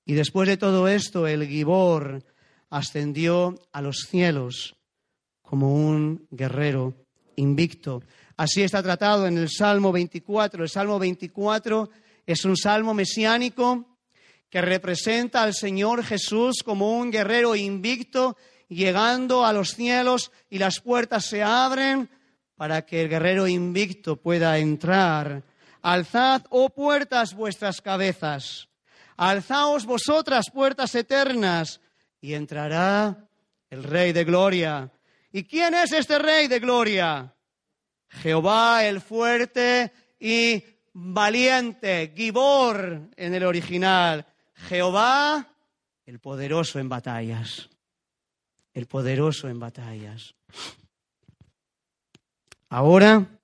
[0.04, 2.24] Y después de todo esto, el Gibor
[2.70, 4.76] ascendió a los cielos
[5.42, 7.07] como un guerrero
[7.38, 8.02] invicto.
[8.36, 10.62] Así está tratado en el Salmo 24.
[10.62, 11.90] El Salmo 24
[12.26, 13.96] es un salmo mesiánico
[14.48, 18.36] que representa al Señor Jesús como un guerrero invicto
[18.68, 22.08] llegando a los cielos y las puertas se abren
[22.56, 25.42] para que el guerrero invicto pueda entrar.
[25.82, 28.68] Alzad, oh puertas, vuestras cabezas.
[29.16, 31.80] Alzaos vosotras, puertas eternas,
[32.20, 33.28] y entrará
[33.70, 34.92] el Rey de Gloria.
[35.38, 37.32] ¿Y quién es este Rey de Gloria?
[38.08, 44.26] Jehová el fuerte y valiente, Gibor en el original.
[44.52, 45.54] Jehová
[46.06, 47.70] el poderoso en batallas.
[48.72, 50.34] El poderoso en batallas.
[52.68, 53.38] Ahora,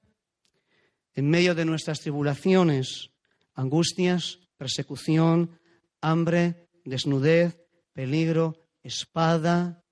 [1.15, 3.11] en medio de nuestras tribulaciones,
[3.55, 5.61] angustias, persecución,
[6.01, 7.57] hambre, desnudez,
[7.93, 9.84] peligro, espada,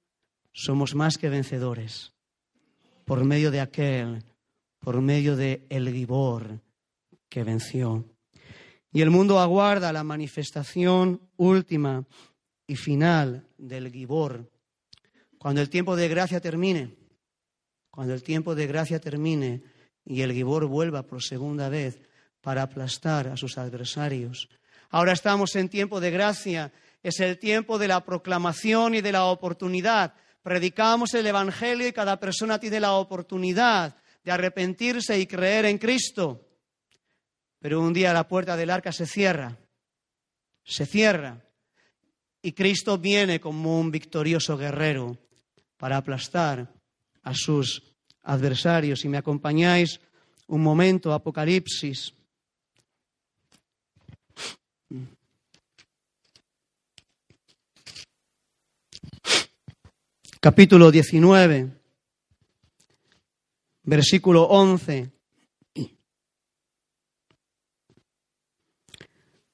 [0.53, 2.13] somos más que vencedores
[3.05, 4.25] por medio de aquel,
[4.79, 6.61] por medio de el Gibor
[7.29, 8.05] que venció.
[8.93, 12.05] Y el mundo aguarda la manifestación última
[12.67, 14.51] y final del Gibor.
[15.39, 16.95] Cuando el tiempo de gracia termine,
[17.91, 19.63] cuando el tiempo de gracia termine
[20.05, 22.01] y el Gibor vuelva por segunda vez
[22.41, 24.49] para aplastar a sus adversarios.
[24.91, 29.25] Ahora estamos en tiempo de gracia, es el tiempo de la proclamación y de la
[29.25, 30.15] oportunidad.
[30.43, 36.49] Predicamos el Evangelio y cada persona tiene la oportunidad de arrepentirse y creer en Cristo.
[37.61, 39.57] Pero un día la puerta del arca se cierra,
[40.65, 41.45] se cierra,
[42.43, 45.17] y Cristo viene como un victorioso guerrero
[45.77, 46.73] para aplastar
[47.23, 49.01] a sus adversarios.
[49.01, 50.01] Si me acompañáis
[50.49, 52.13] un momento, Apocalipsis.
[60.45, 61.71] Capítulo 19,
[63.85, 65.13] versículo 11.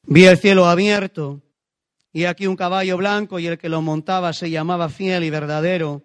[0.04, 1.42] Vi el cielo abierto
[2.10, 6.00] y aquí un caballo blanco y el que lo montaba se llamaba fiel y verdadero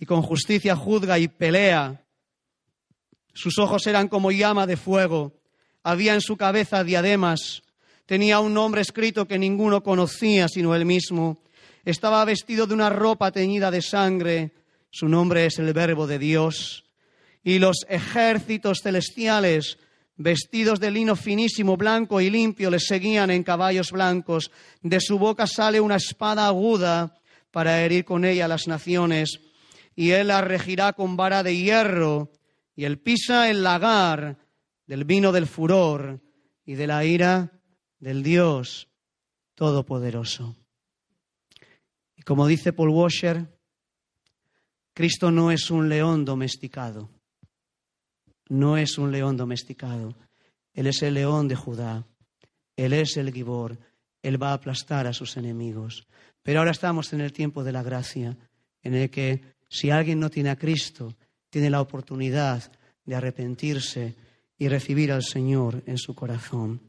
[0.00, 2.04] y con justicia juzga y pelea.
[3.34, 5.32] Sus ojos eran como llama de fuego,
[5.84, 7.62] había en su cabeza diademas,
[8.04, 11.38] tenía un nombre escrito que ninguno conocía sino él mismo.
[11.86, 14.50] Estaba vestido de una ropa teñida de sangre,
[14.90, 16.84] su nombre es el Verbo de Dios.
[17.44, 19.78] Y los ejércitos celestiales
[20.16, 24.50] vestidos de lino finísimo, blanco y limpio, les seguían en caballos blancos.
[24.82, 27.20] De su boca sale una espada aguda
[27.52, 29.38] para herir con ella las naciones.
[29.94, 32.32] Y él la regirá con vara de hierro,
[32.74, 34.38] y él pisa el lagar
[34.88, 36.20] del vino del furor
[36.64, 37.52] y de la ira
[38.00, 38.88] del Dios
[39.54, 40.65] Todopoderoso.
[42.26, 43.46] Como dice Paul Washer,
[44.92, 47.08] Cristo no es un león domesticado
[48.48, 50.14] no es un león domesticado.
[50.72, 52.06] Él es el león de Judá.
[52.76, 53.78] Él es el Gibor.
[54.22, 56.06] Él va a aplastar a sus enemigos.
[56.42, 58.36] Pero ahora estamos en el tiempo de la gracia,
[58.82, 61.14] en el que si alguien no tiene a Cristo,
[61.50, 62.70] tiene la oportunidad
[63.04, 64.14] de arrepentirse
[64.58, 66.80] y recibir al Señor en su corazón.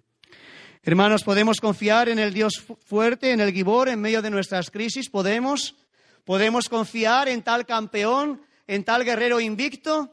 [0.83, 5.09] Hermanos, ¿podemos confiar en el Dios fuerte, en el Gibor, en medio de nuestras crisis?
[5.09, 5.75] ¿Podemos?
[6.23, 10.11] ¿Podemos confiar en tal campeón, en tal guerrero invicto?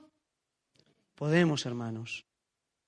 [1.15, 2.25] Podemos, hermanos,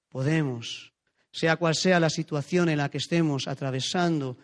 [0.08, 0.92] podemos,
[1.30, 4.36] sea cual sea la situación en la que estemos atravesando,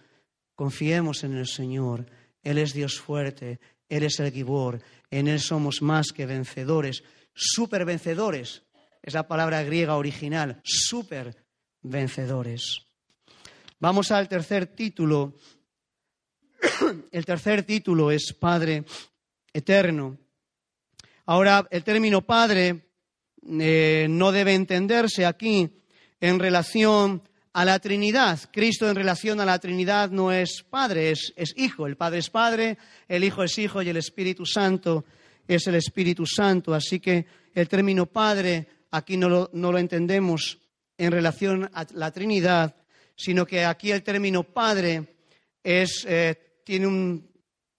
[0.54, 2.06] confiemos en el Señor.
[2.42, 7.02] Él es Dios fuerte, Él es el Gibor, en Él somos más que vencedores,
[7.34, 8.62] super vencedores.
[9.02, 11.36] Es la palabra griega original, super
[11.82, 12.91] vencedores.
[13.82, 15.34] Vamos al tercer título.
[17.10, 18.84] El tercer título es Padre
[19.52, 20.18] Eterno.
[21.26, 22.92] Ahora, el término Padre
[23.44, 25.68] eh, no debe entenderse aquí
[26.20, 28.38] en relación a la Trinidad.
[28.52, 31.88] Cristo en relación a la Trinidad no es Padre, es, Hijo.
[31.88, 35.06] El Padre es Padre, el Hijo es Hijo y el Espíritu Santo
[35.48, 36.72] es el Espíritu Santo.
[36.72, 40.60] Así que el término Padre aquí no lo, entendemos
[40.96, 42.76] en relación a la Trinidad,
[43.16, 45.16] sino que aquí el término Padre
[45.62, 47.20] eh, tiene una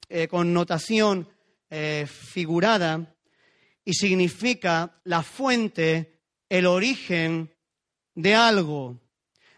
[0.10, 1.28] eh, connotación
[2.06, 3.15] figurada
[3.84, 7.52] y significa la fuente, el origen
[8.13, 9.02] de algo.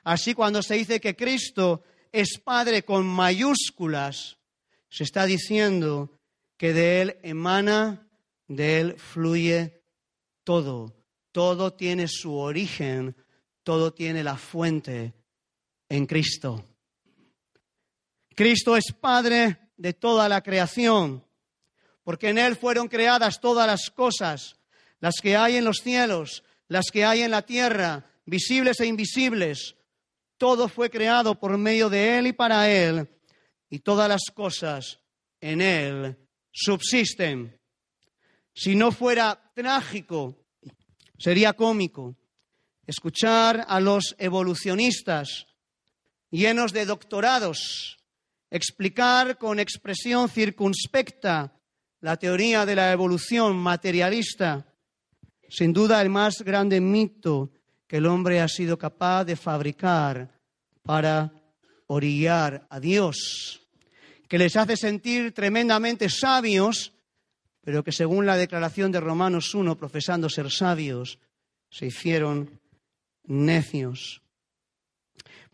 [0.05, 4.38] Así cuando se dice que Cristo es Padre con mayúsculas,
[4.89, 6.21] se está diciendo
[6.57, 8.07] que de Él emana,
[8.47, 9.84] de Él fluye
[10.45, 10.95] todo.
[11.32, 13.15] Todo tiene su origen,
[13.63, 15.13] todo tiene la fuente
[15.89, 16.65] en Cristo.
[18.36, 21.25] Cristo es Padre de toda la creación
[22.05, 24.55] porque en Él fueron creadas todas las cosas,
[24.99, 29.75] las que hay en los cielos, las que hay en la tierra, visibles e invisibles.
[30.38, 33.09] Todo fue creado por medio de Él y para Él,
[33.69, 34.99] y todas las cosas
[35.41, 36.15] en Él
[36.51, 37.59] subsisten.
[38.53, 40.45] Si no fuera trágico,
[41.17, 42.15] sería cómico
[42.86, 45.47] escuchar a los evolucionistas
[46.36, 47.97] llenos de doctorados
[48.49, 51.53] explicar con expresión circunspecta
[52.01, 54.65] la teoría de la evolución materialista,
[55.49, 57.51] sin duda el más grande mito
[57.88, 60.39] que el hombre ha sido capaz de fabricar
[60.83, 61.33] para
[61.88, 63.61] orillar a Dios,
[64.27, 66.93] que les hace sentir tremendamente sabios,
[67.61, 71.19] pero que según la declaración de Romanos 1, profesando ser sabios,
[71.69, 72.59] se hicieron
[73.23, 74.21] necios.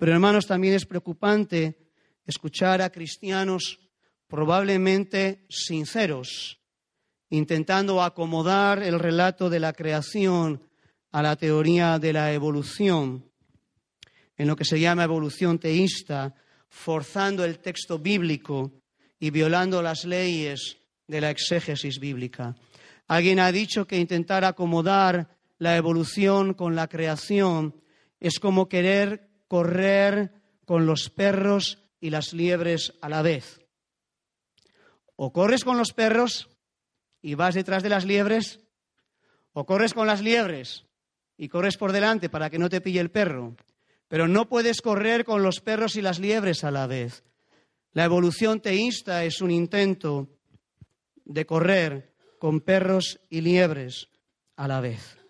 [0.02, 1.78] Pero hermanos, también es preocupante
[2.26, 3.78] escuchar a cristianos
[4.28, 6.60] probablemente sinceros,
[7.30, 10.64] intentando acomodar el relato de la creación
[11.12, 13.30] a la teoría de la evolución,
[14.38, 16.34] en lo que se llama evolución teísta,
[16.68, 18.72] forzando el texto bíblico
[19.20, 22.56] y violando las leyes de la exégesis bíblica.
[23.08, 27.76] Alguien ha dicho que intentar acomodar la evolución con la creación
[28.20, 30.32] es como querer correr
[30.64, 33.60] con los perros y las liebres a la vez.
[35.18, 36.48] O corres con los perros
[37.22, 38.62] y vas detrás de las liebres,
[39.52, 40.86] o corres con las liebres
[41.36, 43.58] y corres por delante para que no te pille el perro.
[44.08, 47.26] Pero no puedes correr con los perros y las liebres a la vez.
[47.92, 50.30] La evolución teísta es un intento
[51.26, 54.08] de correr con perros y liebres
[54.56, 55.21] a la vez.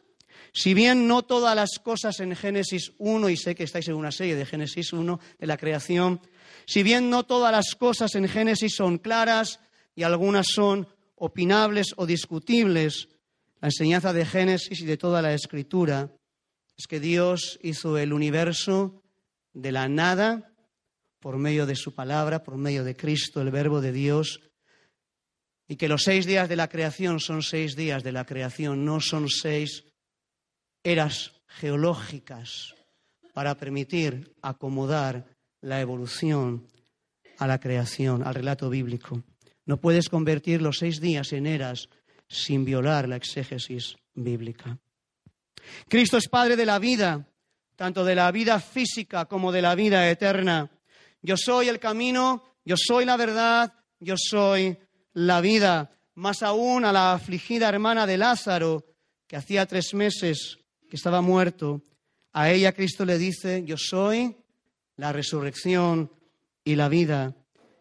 [0.54, 4.12] Si bien no todas las cosas en Génesis 1, y sé que estáis en una
[4.12, 6.20] serie de Génesis 1 de la creación,
[6.66, 9.60] si bien no todas las cosas en Génesis son claras
[9.96, 13.08] y algunas son opinables o discutibles,
[13.62, 16.12] la enseñanza de Génesis y de toda la escritura
[16.78, 19.04] es que Dios hizo el universo
[19.54, 20.52] de la nada
[21.20, 24.42] por medio de su palabra, por medio de Cristo, el verbo de Dios,
[25.68, 29.00] y que los seis días de la creación son seis días de la creación, no
[29.00, 29.86] son seis
[30.84, 32.76] eras geológicas
[33.34, 35.26] para permitir acomodar
[35.62, 36.68] la evolución
[37.38, 39.24] a la creación, al relato bíblico.
[39.66, 41.90] No puedes convertir los seis días en eras
[42.28, 44.78] sin violar la exégesis bíblica.
[45.88, 47.28] Cristo es Padre de la vida,
[47.76, 50.70] tanto de la vida física como de la vida eterna.
[51.22, 54.78] Yo soy el camino, yo soy la verdad, yo soy
[55.14, 55.92] la vida.
[56.16, 58.86] Más aún a la afligida hermana de Lázaro,
[59.28, 60.60] que hacía tres meses
[60.92, 61.82] que estaba muerto,
[62.34, 64.36] a ella Cristo le dice, yo soy
[64.98, 66.12] la resurrección
[66.66, 67.34] y la vida.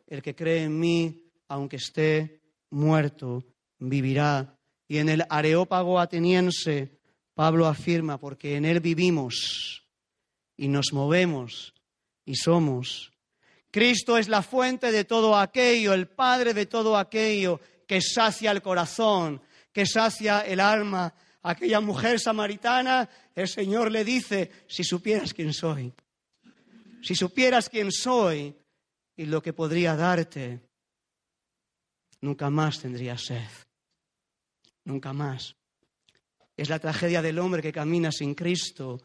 [0.07, 2.41] El que cree en mí, aunque esté
[2.71, 3.43] muerto,
[3.81, 4.57] vivirá.
[4.87, 7.01] Y en el Areópago ateniense,
[7.35, 9.83] Pablo afirma, porque en él vivimos
[10.57, 11.75] y nos movemos
[12.25, 13.13] y somos.
[13.73, 18.63] Cristo es la fuente de todo aquello, el Padre de todo aquello que sacia el
[18.63, 19.43] corazón,
[19.73, 21.13] que sacia el alma,
[21.43, 25.93] aquella mujer samaritana, el Señor le dice, si supieras quién soy,
[27.03, 28.55] si supieras quién soy
[29.17, 30.61] y lo que podría darte,
[32.21, 33.49] nunca más tendrías sed,
[34.85, 35.57] nunca más.
[36.57, 39.01] Es la tragedia del hombre que camina sin Cristo,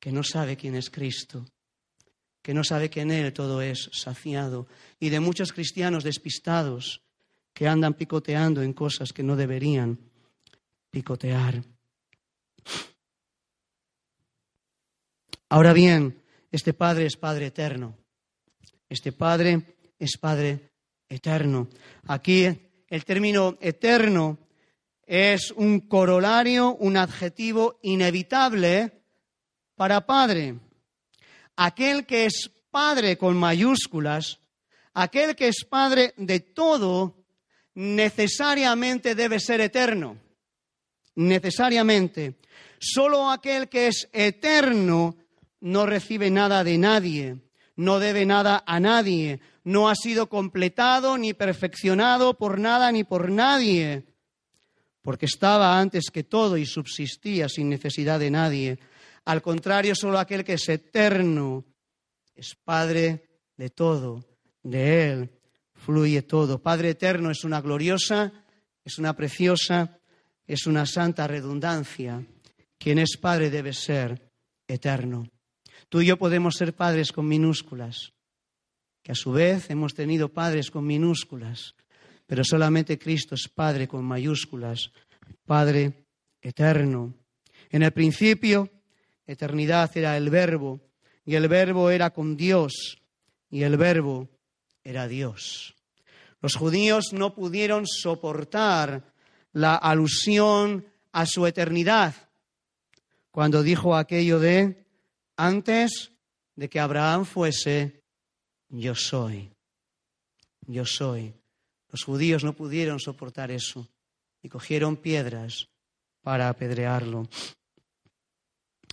[0.00, 1.46] que no sabe quién es Cristo,
[2.42, 4.66] que no sabe que en Él todo es saciado,
[4.98, 7.02] y de muchos cristianos despistados
[7.52, 9.98] que andan picoteando en cosas que no deberían
[10.90, 11.62] picotear.
[15.56, 17.96] Ahora bien, este Padre es Padre eterno.
[18.90, 19.62] Este Padre
[19.98, 20.72] es Padre
[21.08, 21.68] eterno.
[22.08, 22.46] Aquí
[22.86, 24.36] el término eterno
[25.06, 29.00] es un corolario, un adjetivo inevitable
[29.76, 30.58] para Padre.
[31.56, 34.40] Aquel que es Padre con mayúsculas,
[34.92, 37.24] aquel que es Padre de todo,
[37.72, 40.18] necesariamente debe ser eterno.
[41.14, 42.34] Necesariamente.
[42.78, 45.16] Solo aquel que es eterno
[45.60, 47.38] no recibe nada de nadie,
[47.76, 53.30] no debe nada a nadie, no ha sido completado ni perfeccionado por nada ni por
[53.30, 54.06] nadie,
[55.02, 58.78] porque estaba antes que todo y subsistía sin necesidad de nadie.
[59.24, 61.64] Al contrario, solo aquel que es eterno
[62.34, 64.24] es Padre de todo,
[64.62, 65.30] de Él
[65.74, 66.62] fluye todo.
[66.62, 68.32] Padre eterno es una gloriosa,
[68.84, 69.98] es una preciosa,
[70.46, 72.24] es una santa redundancia.
[72.78, 74.30] Quien es Padre debe ser
[74.66, 75.26] eterno.
[75.88, 78.12] Tú y yo podemos ser padres con minúsculas,
[79.02, 81.74] que a su vez hemos tenido padres con minúsculas,
[82.26, 84.90] pero solamente Cristo es Padre con mayúsculas,
[85.44, 86.06] Padre
[86.40, 87.14] eterno.
[87.70, 88.68] En el principio,
[89.26, 90.80] eternidad era el verbo,
[91.24, 92.98] y el verbo era con Dios,
[93.48, 94.28] y el verbo
[94.82, 95.76] era Dios.
[96.40, 99.12] Los judíos no pudieron soportar
[99.52, 102.14] la alusión a su eternidad
[103.30, 104.85] cuando dijo aquello de
[105.36, 106.12] antes
[106.54, 108.02] de que Abraham fuese,
[108.68, 109.50] yo soy.
[110.66, 111.32] yo soy.
[111.90, 113.88] Los judíos no pudieron soportar eso
[114.42, 115.68] y cogieron piedras
[116.22, 117.28] para apedrearlo.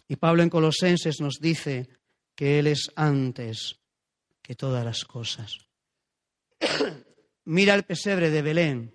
[0.07, 1.89] Y Pablo en Colosenses nos dice
[2.35, 3.79] que Él es antes
[4.41, 5.57] que todas las cosas.
[7.45, 8.93] Mira el pesebre de Belén.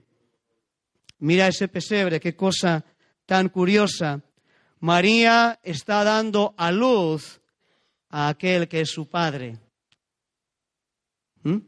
[1.19, 2.85] Mira ese pesebre, qué cosa
[3.27, 4.23] tan curiosa.
[4.81, 7.41] María está dando a luz
[8.11, 9.59] a aquel que es su padre.
[11.43, 11.59] ¿Mm?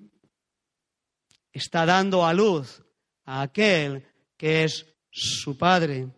[1.53, 2.83] Está dando a luz
[3.25, 4.07] a aquel
[4.37, 6.09] que es su padre.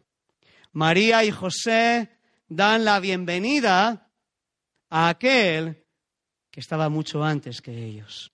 [0.72, 2.11] María y José
[2.49, 4.11] dan la bienvenida
[4.90, 5.84] a aquel
[6.51, 8.32] que estaba mucho antes que ellos.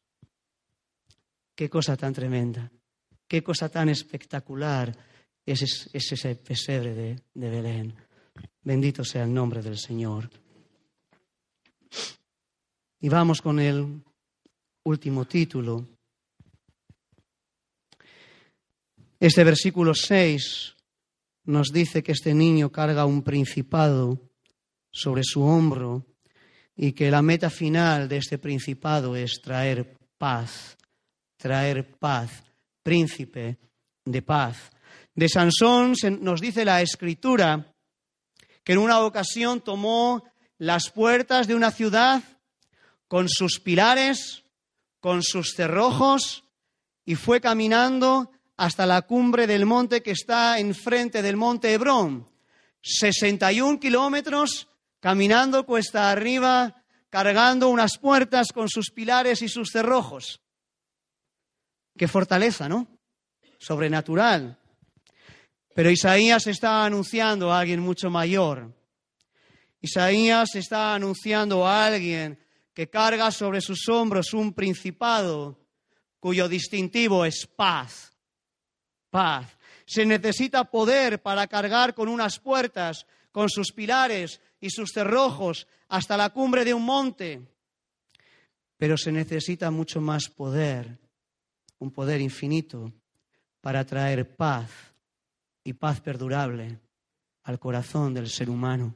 [1.54, 2.70] Qué cosa tan tremenda,
[3.26, 4.96] qué cosa tan espectacular
[5.46, 8.07] es, ese pesebre de, de Belén.
[8.62, 10.28] Bendito sea el nombre del Señor.
[13.00, 14.02] Y vamos con el
[14.84, 15.86] último título.
[19.20, 20.76] Este versículo 6
[21.44, 24.20] nos dice que este niño carga un principado
[24.90, 26.06] sobre su hombro
[26.76, 30.76] y que la meta final de este principado es traer paz,
[31.36, 32.44] traer paz,
[32.82, 33.58] príncipe
[34.04, 34.70] de paz.
[35.14, 37.74] De Sansón nos dice la escritura
[38.68, 40.22] que en una ocasión tomó
[40.58, 42.22] las puertas de una ciudad
[43.06, 44.44] con sus pilares,
[45.00, 46.44] con sus cerrojos,
[47.06, 52.28] y fue caminando hasta la cumbre del monte que está enfrente del monte Hebrón.
[52.82, 54.68] 61 kilómetros
[55.00, 60.42] caminando cuesta arriba, cargando unas puertas con sus pilares y sus cerrojos.
[61.96, 62.86] Qué fortaleza, ¿no?
[63.58, 64.58] Sobrenatural.
[65.78, 68.74] Pero Isaías está anunciando a alguien mucho mayor.
[69.80, 72.36] Isaías está anunciando a alguien
[72.74, 75.56] que carga sobre sus hombros un principado
[76.18, 78.12] cuyo distintivo es paz.
[79.08, 79.56] Paz.
[79.86, 86.16] Se necesita poder para cargar con unas puertas, con sus pilares y sus cerrojos hasta
[86.16, 87.40] la cumbre de un monte.
[88.76, 90.98] Pero se necesita mucho más poder,
[91.78, 92.92] un poder infinito,
[93.60, 94.88] para traer paz
[95.68, 96.80] y paz perdurable
[97.42, 98.94] al corazón del ser humano.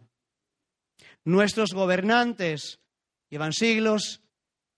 [1.22, 2.80] Nuestros gobernantes
[3.28, 4.22] llevan siglos,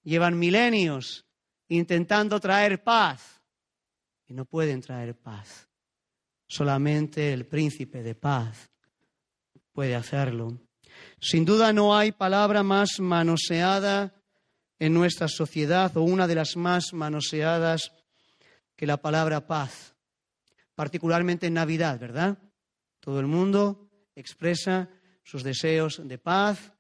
[0.03, 1.25] llevan milenios
[1.69, 3.41] intentando traer paz
[4.27, 5.69] y no pueden traer paz.
[6.49, 8.73] Solamente el príncipe de paz
[9.73, 10.59] puede hacerlo.
[11.21, 14.21] Sin duda no hay palabra más manoseada
[14.81, 17.93] en nuestra sociedad o una de las más manoseadas
[18.75, 19.94] que la palabra paz,
[20.75, 22.39] particularmente en Navidad, ¿verdad?
[23.01, 24.91] Todo el mundo expresa
[25.23, 26.73] sus deseos de paz,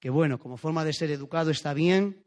[0.00, 2.24] que bueno, como forma de ser educado está bien,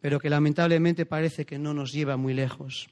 [0.00, 2.88] pero que lamentablemente parece que no nos lleva muy lejos.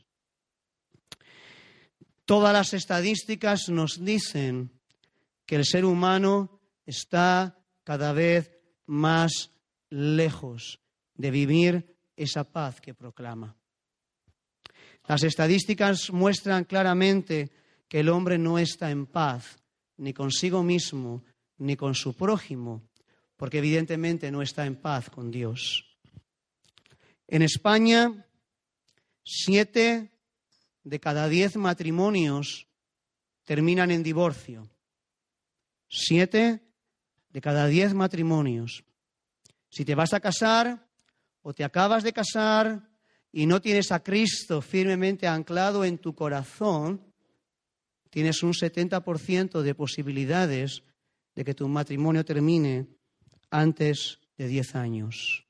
[2.25, 4.73] Todas las estadísticas nos dicen
[5.45, 8.51] que el ser humano está cada vez
[8.87, 9.53] más
[9.91, 10.81] lejos
[11.15, 13.57] de vivir esa paz que proclama.
[15.09, 17.51] Las estadísticas muestran claramente
[17.89, 19.59] que el hombre no está en paz
[19.99, 21.25] ni consigo mismo
[21.59, 22.83] ni con su prójimo,
[23.37, 25.85] porque evidentemente no está en paz con Dios.
[27.29, 28.27] En España,
[29.25, 30.11] siete
[30.83, 32.67] de cada diez matrimonios
[33.45, 34.69] terminan en divorcio.
[35.89, 36.61] Siete
[37.31, 38.85] de cada diez matrimonios.
[39.71, 40.87] Si te vas a casar
[41.43, 42.89] o te acabas de casar
[43.37, 47.03] y no tienes a Cristo firmemente anclado en tu corazón,
[48.09, 50.83] tienes un 70% de posibilidades
[51.35, 52.87] de que tu matrimonio termine
[53.51, 55.45] antes de 10 años.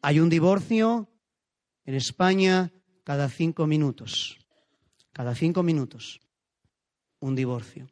[0.00, 1.08] Hay un divorcio
[1.84, 2.70] en España
[3.02, 4.38] cada cinco minutos.
[5.12, 6.20] Cada cinco minutos.
[7.18, 7.90] Un divorcio.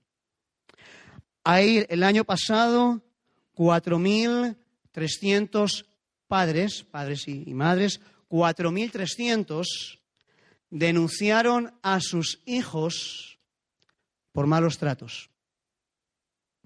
[1.42, 3.02] Hay el año pasado
[3.56, 5.86] 4.300
[6.28, 9.64] padres, padres y, y madres, 4.300
[10.70, 13.38] denunciaron a sus hijos
[14.32, 15.30] por malos tratos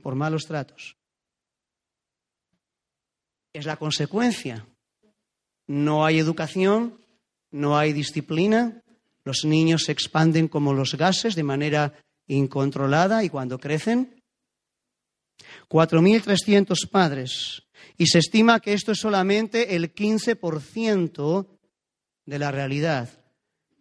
[0.01, 0.97] por malos tratos.
[3.53, 4.67] Es la consecuencia.
[5.67, 7.01] No hay educación,
[7.51, 8.83] no hay disciplina,
[9.25, 11.95] los niños se expanden como los gases de manera
[12.27, 14.23] incontrolada y cuando crecen.
[15.69, 17.63] 4.300 padres.
[17.97, 21.47] Y se estima que esto es solamente el 15%
[22.27, 23.09] de la realidad.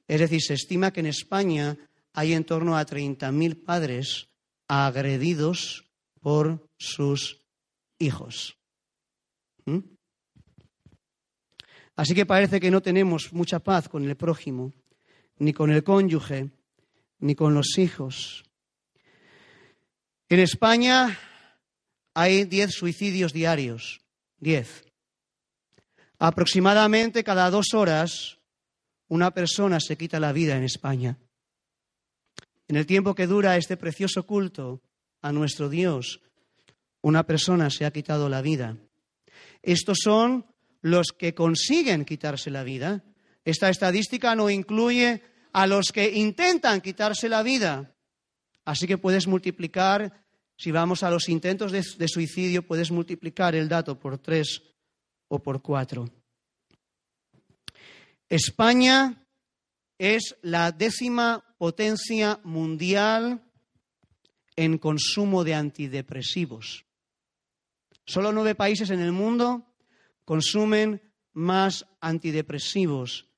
[0.08, 1.78] Es decir, se estima que en España
[2.14, 4.28] hay en torno a 30.000 padres
[4.68, 5.86] agredidos
[6.20, 7.41] por sus
[8.00, 8.58] hijos.
[9.66, 9.80] ¿Mm?
[11.95, 14.74] Así que parece que no tenemos mucha paz con el prójimo,
[15.38, 16.50] ni con el cónyuge,
[17.20, 18.45] ni con los hijos.
[20.30, 21.18] En España
[22.20, 24.02] hay 10 suicidios diarios,
[24.40, 24.84] 10.
[26.18, 28.40] Aproximadamente cada dos horas
[29.08, 31.18] una persona se quita la vida en España.
[32.68, 34.82] En el tiempo que dura este precioso culto
[35.22, 36.20] a nuestro Dios,
[37.02, 38.76] una persona se ha quitado la vida.
[39.64, 40.46] Estos son
[40.82, 43.02] los que consiguen quitarse la vida.
[43.46, 47.96] Esta estadística no incluye a los que intentan quitarse la vida.
[48.66, 50.28] Así que puedes multiplicar,
[50.60, 54.62] si vamos a los intentos de, suicidio, puedes multiplicar el dato por tres
[55.30, 56.10] o por cuatro.
[58.28, 59.26] España
[59.97, 63.41] es la décima potencia mundial
[64.57, 66.86] en consumo de antidepresivos.
[68.05, 69.66] Solo nueve países en el mundo
[70.26, 71.01] consumen
[71.32, 73.30] más antidepresivos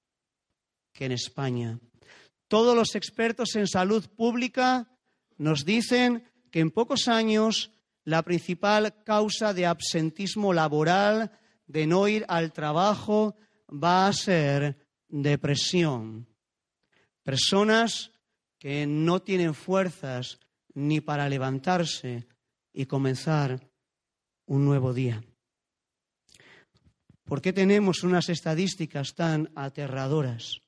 [0.92, 1.80] que en España.
[2.48, 4.90] Todos los expertos en salud pública
[5.38, 7.72] nos dicen que en pocos años
[8.04, 11.32] la principal causa de absentismo laboral,
[11.66, 13.36] de no ir al trabajo,
[13.72, 16.28] va a ser depresión.
[17.24, 18.12] Personas
[18.60, 20.40] que no tienen fuerzas
[20.74, 22.28] ni para levantarse
[22.74, 23.70] y comenzar
[24.46, 25.24] un nuevo día.
[27.24, 30.62] ¿Por qué tenemos unas estadísticas tan aterradoras?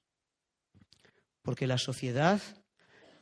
[1.41, 2.41] Porque la sociedad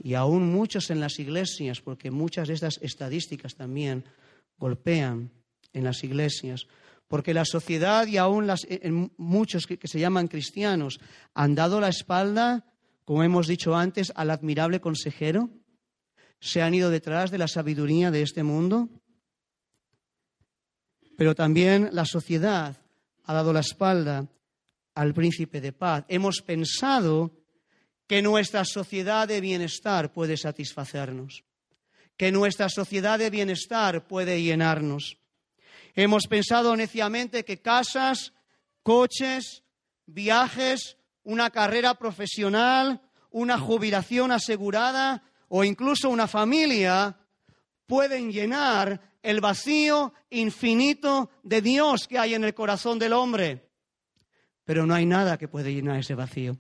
[0.04, 4.04] y aún muchos en las iglesias, porque muchas de estas estadísticas también
[4.58, 5.32] golpean
[5.74, 6.66] en las iglesias,
[7.08, 8.68] porque la sociedad y aún las,
[9.18, 11.00] muchos que se llaman cristianos
[11.34, 12.66] han dado la espalda
[13.06, 15.50] como hemos dicho antes, al admirable consejero?
[16.40, 18.88] ¿Se han ido detrás de la sabiduría de este mundo?
[21.18, 22.78] Pero también la sociedad
[23.24, 24.28] ha dado la espalda
[24.96, 26.06] al príncipe de paz.
[26.08, 27.41] Hemos pensado
[28.12, 31.46] que nuestra sociedad de bienestar puede satisfacernos,
[32.18, 35.18] que nuestra sociedad de bienestar puede llenarnos.
[35.96, 38.34] Hemos pensado neciamente que casas,
[38.84, 39.64] coches,
[40.08, 47.18] viajes, una carrera profesional, una jubilación asegurada o incluso una familia
[47.86, 53.70] pueden llenar el vacío infinito de Dios que hay en el corazón del hombre.
[54.66, 56.58] Pero no hay nada que puede llenar ese vacío.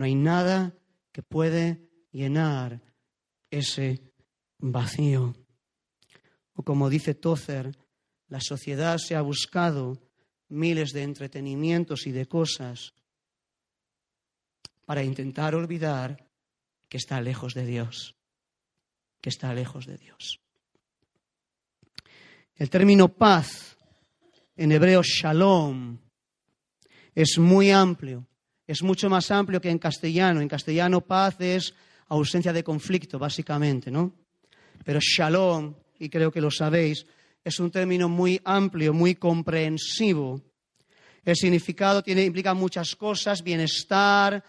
[0.00, 0.74] No hay nada
[1.12, 2.80] que puede llenar
[3.50, 4.00] ese
[4.56, 5.36] vacío.
[6.54, 7.76] O como dice Tozer,
[8.28, 10.00] la sociedad se ha buscado
[10.48, 12.94] miles de entretenimientos y de cosas
[14.86, 16.26] para intentar olvidar
[16.88, 18.16] que está lejos de Dios,
[19.20, 20.40] que está lejos de Dios.
[22.54, 23.76] El término paz,
[24.56, 25.98] en hebreo shalom,
[27.14, 28.29] es muy amplio,
[28.72, 30.40] es mucho más amplio que en castellano.
[30.40, 31.74] En castellano paz es
[32.08, 34.12] ausencia de conflicto, básicamente, ¿no?
[34.84, 37.04] Pero shalom, y creo que lo sabéis,
[37.42, 40.40] es un término muy amplio, muy comprensivo.
[41.24, 44.44] El significado tiene, implica muchas cosas, bienestar,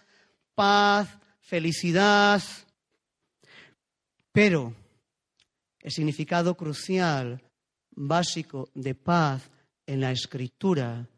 [0.54, 1.08] paz,
[1.40, 2.42] felicidad.
[4.30, 4.72] Pero
[5.80, 7.42] el significado crucial,
[7.90, 9.50] básico de paz
[9.84, 11.08] en la escritura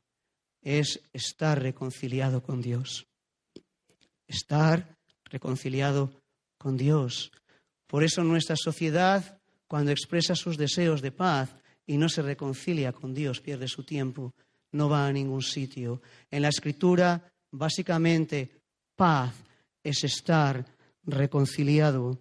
[0.65, 3.07] es estar reconciliado con Dios.
[4.27, 4.97] Estar
[5.27, 6.11] reconciliado
[6.59, 7.31] con Dios.
[7.87, 9.39] Por eso nuestra sociedad,
[9.69, 11.55] cuando expresa sus deseos de paz
[11.87, 14.33] y no se reconcilia con Dios, pierde su tiempo,
[14.73, 16.01] no va a ningún sitio.
[16.31, 18.51] En la escritura, básicamente,
[18.97, 19.35] paz
[19.83, 20.65] es estar
[21.05, 22.19] reconciliado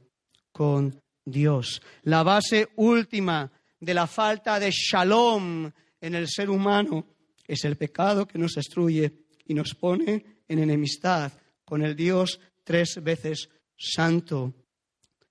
[0.51, 1.81] con Dios.
[2.03, 5.71] La base última de la falta de shalom
[6.01, 7.12] en el ser humano
[7.47, 11.31] es el pecado que nos destruye y nos pone en enemistad
[11.65, 14.53] con el Dios tres veces santo.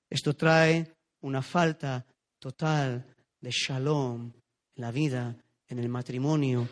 [0.09, 2.05] Esto trae una falta
[2.39, 3.07] total
[3.41, 4.33] de shalom
[4.75, 5.37] en la vida,
[5.69, 6.69] en el matrimonio,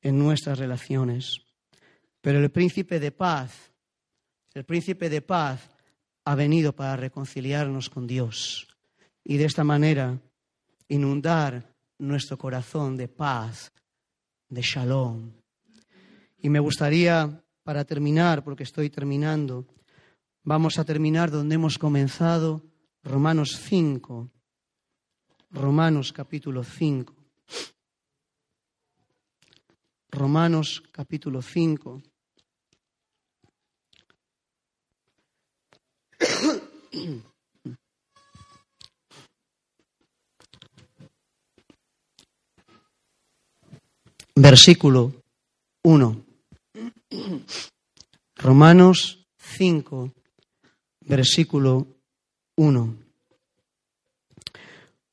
[0.00, 1.42] en nuestras relaciones.
[2.20, 3.68] Pero el príncipe de paz
[4.58, 5.70] el príncipe de paz
[6.24, 8.66] ha venido para reconciliarnos con Dios
[9.22, 10.20] y de esta manera
[10.88, 13.72] inundar nuestro corazón de paz,
[14.48, 15.32] de shalom.
[16.38, 19.66] Y me gustaría, para terminar, porque estoy terminando,
[20.42, 22.62] vamos a terminar donde hemos comenzado,
[23.02, 24.30] Romanos 5,
[25.50, 27.14] Romanos capítulo 5.
[30.10, 32.02] Romanos capítulo 5.
[44.40, 45.12] Versículo
[45.82, 46.24] 1.
[48.36, 50.14] Romanos 5,
[51.00, 51.88] versículo
[52.54, 52.96] 1.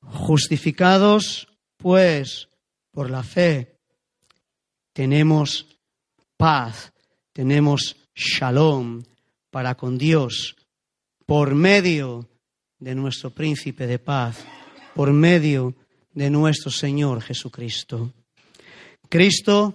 [0.02, 2.50] Justificados, pues,
[2.92, 3.80] por la fe,
[4.94, 5.76] tenemos
[6.38, 6.94] paz,
[7.34, 9.02] tenemos shalom
[9.50, 10.56] para con Dios
[11.26, 12.30] por medio
[12.78, 14.46] de nuestro príncipe de paz,
[14.94, 15.74] por medio
[16.14, 18.14] de nuestro Señor Jesucristo.
[19.16, 19.74] Cristo,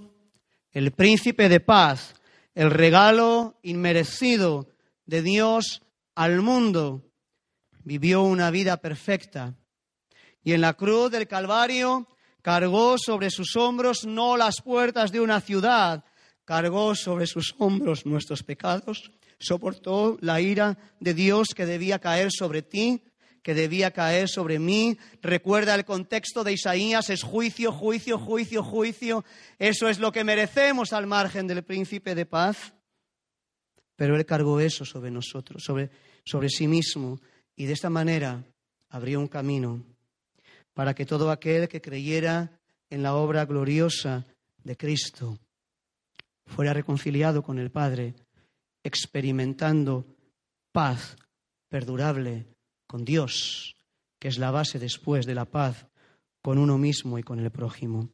[0.70, 2.14] el príncipe de paz,
[2.55, 4.68] el regalo inmerecido
[5.07, 5.80] de Dios
[6.14, 7.11] al mundo,
[7.82, 9.55] vivió una vida perfecta.
[10.45, 12.07] Y en la cruz del Calvario
[12.43, 16.05] cargó sobre sus hombros no las puertas de una ciudad,
[16.45, 22.61] cargó sobre sus hombros nuestros pecados, soportó la ira de Dios que debía caer sobre
[22.61, 23.03] ti,
[23.43, 24.99] que debía caer sobre mí.
[25.22, 29.24] Recuerda el contexto de Isaías, es juicio, juicio, juicio, juicio.
[29.59, 32.74] Eso es lo que merecemos al margen del príncipe de paz.
[33.97, 35.91] Pero Él cargó eso sobre nosotros, sobre,
[36.24, 37.20] sobre sí mismo,
[37.57, 38.43] y de esta manera
[38.88, 39.84] abrió un camino
[40.74, 44.26] para que todo aquel que creyera en la obra gloriosa
[44.64, 45.38] de Cristo
[46.47, 48.14] fuera reconciliado con el Padre,
[48.82, 50.07] experimentando
[50.72, 51.16] paz
[51.68, 52.47] perdurable
[52.91, 53.76] con Dios,
[54.18, 55.86] que es la base después de la paz
[56.43, 58.11] con uno mismo y con el prójimo.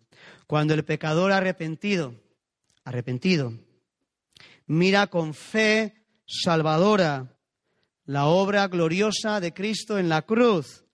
[0.47, 2.15] Cuando el pecador arrepentido,
[2.85, 3.55] arrepentido,
[4.67, 7.39] mira con fe salvadora
[8.05, 10.85] la obra gloriosa de Cristo en la cruz,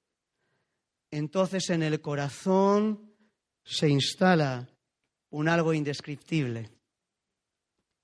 [1.11, 3.13] entonces en el corazón
[3.65, 4.69] se instala
[5.31, 6.71] un algo indescriptible.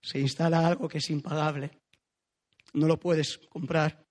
[0.02, 1.70] Se instala algo que es impagable.
[2.72, 4.07] No lo puedes comprar.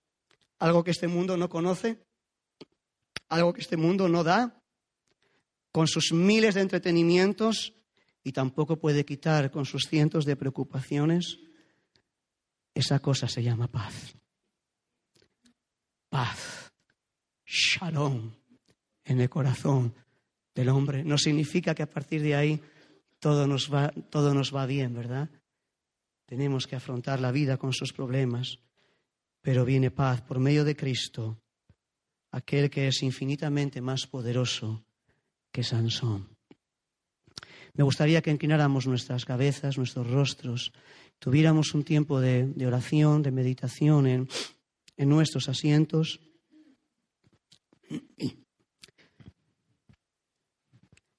[0.59, 2.05] Algo que este mundo no conoce,
[3.29, 4.61] algo que este mundo no da,
[5.71, 7.73] con sus miles de entretenimientos
[8.23, 11.39] y tampoco puede quitar con sus cientos de preocupaciones.
[12.73, 14.15] Esa cosa se llama paz.
[16.09, 16.71] Paz.
[17.45, 18.33] Shalom
[19.05, 19.93] en el corazón
[20.53, 21.03] del hombre.
[21.03, 22.61] No significa que a partir de ahí
[23.19, 25.29] todo nos va, todo nos va bien, ¿verdad?
[26.25, 28.59] Tenemos que afrontar la vida con sus problemas,
[29.41, 31.39] pero viene paz por medio de Cristo,
[32.31, 34.83] aquel que es infinitamente más poderoso
[35.51, 36.29] que Sansón.
[37.73, 40.73] Me gustaría que inclináramos nuestras cabezas, nuestros rostros,
[41.19, 44.29] tuviéramos un tiempo de, oración, de meditación en,
[44.97, 46.19] en nuestros asientos.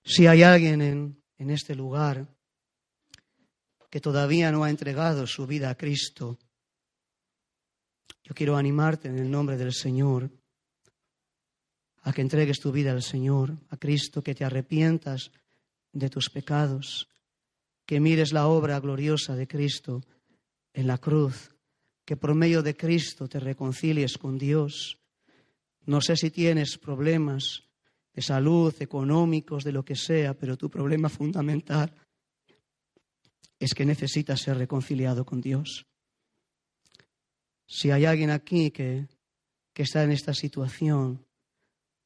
[0.04, 2.26] Si hay alguien en, en este lugar
[3.90, 6.38] que todavía no ha entregado su vida a Cristo,
[8.28, 10.30] yo quiero animarte en el nombre del Señor
[12.02, 15.32] a que entregues tu vida al Señor, a Cristo, que te arrepientas
[15.92, 17.08] de tus pecados,
[17.86, 20.02] que mires la obra gloriosa de Cristo
[20.74, 21.56] en la cruz,
[22.04, 24.98] que por medio de Cristo te reconcilies con Dios.
[25.86, 27.62] No sé si tienes problemas
[28.12, 31.94] de salud, económicos, de lo que sea, pero tu problema fundamental
[33.58, 35.87] es que necesitas ser reconciliado con Dios.
[37.68, 39.06] Si hay alguien aquí que,
[39.74, 41.24] que está en esta situación,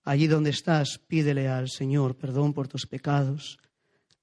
[0.03, 3.59] allí donde estás, pídele al Señor perdón por tus pecados,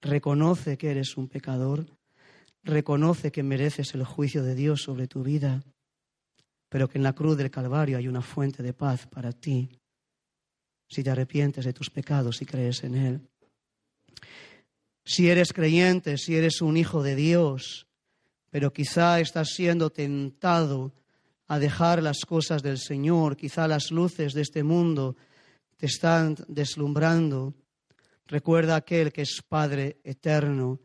[0.01, 1.85] reconoce que eres un pecador,
[2.61, 5.63] reconoce que mereces el juicio de Dios sobre tu vida,
[6.67, 9.69] pero que en la cruz del Calvario hay una fuente de paz para ti
[10.89, 13.21] si te arrepientes de tus pecados y crees en Él.
[15.05, 17.87] Si eres creyente, si eres un hijo de Dios,
[18.49, 20.91] pero quizá estás siendo tentado
[21.49, 25.17] a dejar las cosas del Señor, quizá las luces de este mundo
[25.75, 27.53] te están deslumbrando.
[28.25, 30.79] Recuerda aquel que es Padre eterno.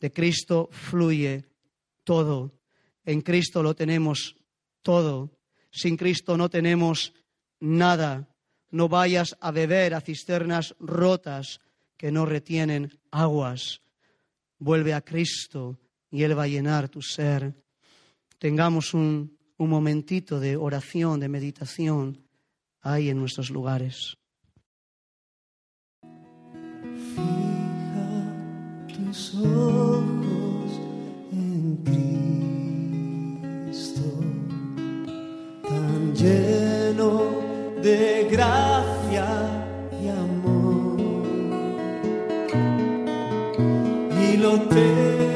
[0.00, 1.44] De Cristo fluye
[2.02, 2.54] todo.
[3.04, 4.36] En Cristo lo tenemos
[4.80, 5.30] todo.
[5.70, 7.12] Sin Cristo no tenemos
[7.60, 8.26] nada
[8.74, 11.60] no vayas a beber a cisternas rotas
[11.96, 13.82] que no retienen aguas.
[14.58, 15.78] Vuelve a Cristo
[16.10, 17.54] y Él va a llenar tu ser.
[18.36, 22.24] Tengamos un, un momentito de oración, de meditación
[22.80, 24.16] ahí en nuestros lugares.
[27.14, 28.32] Fija
[28.88, 30.80] tus ojos
[31.32, 31.76] en
[33.70, 34.20] Cristo,
[35.62, 37.22] tan lleno
[37.82, 39.26] de gracia
[40.02, 41.00] y amor.
[44.20, 45.33] Y lo terrenal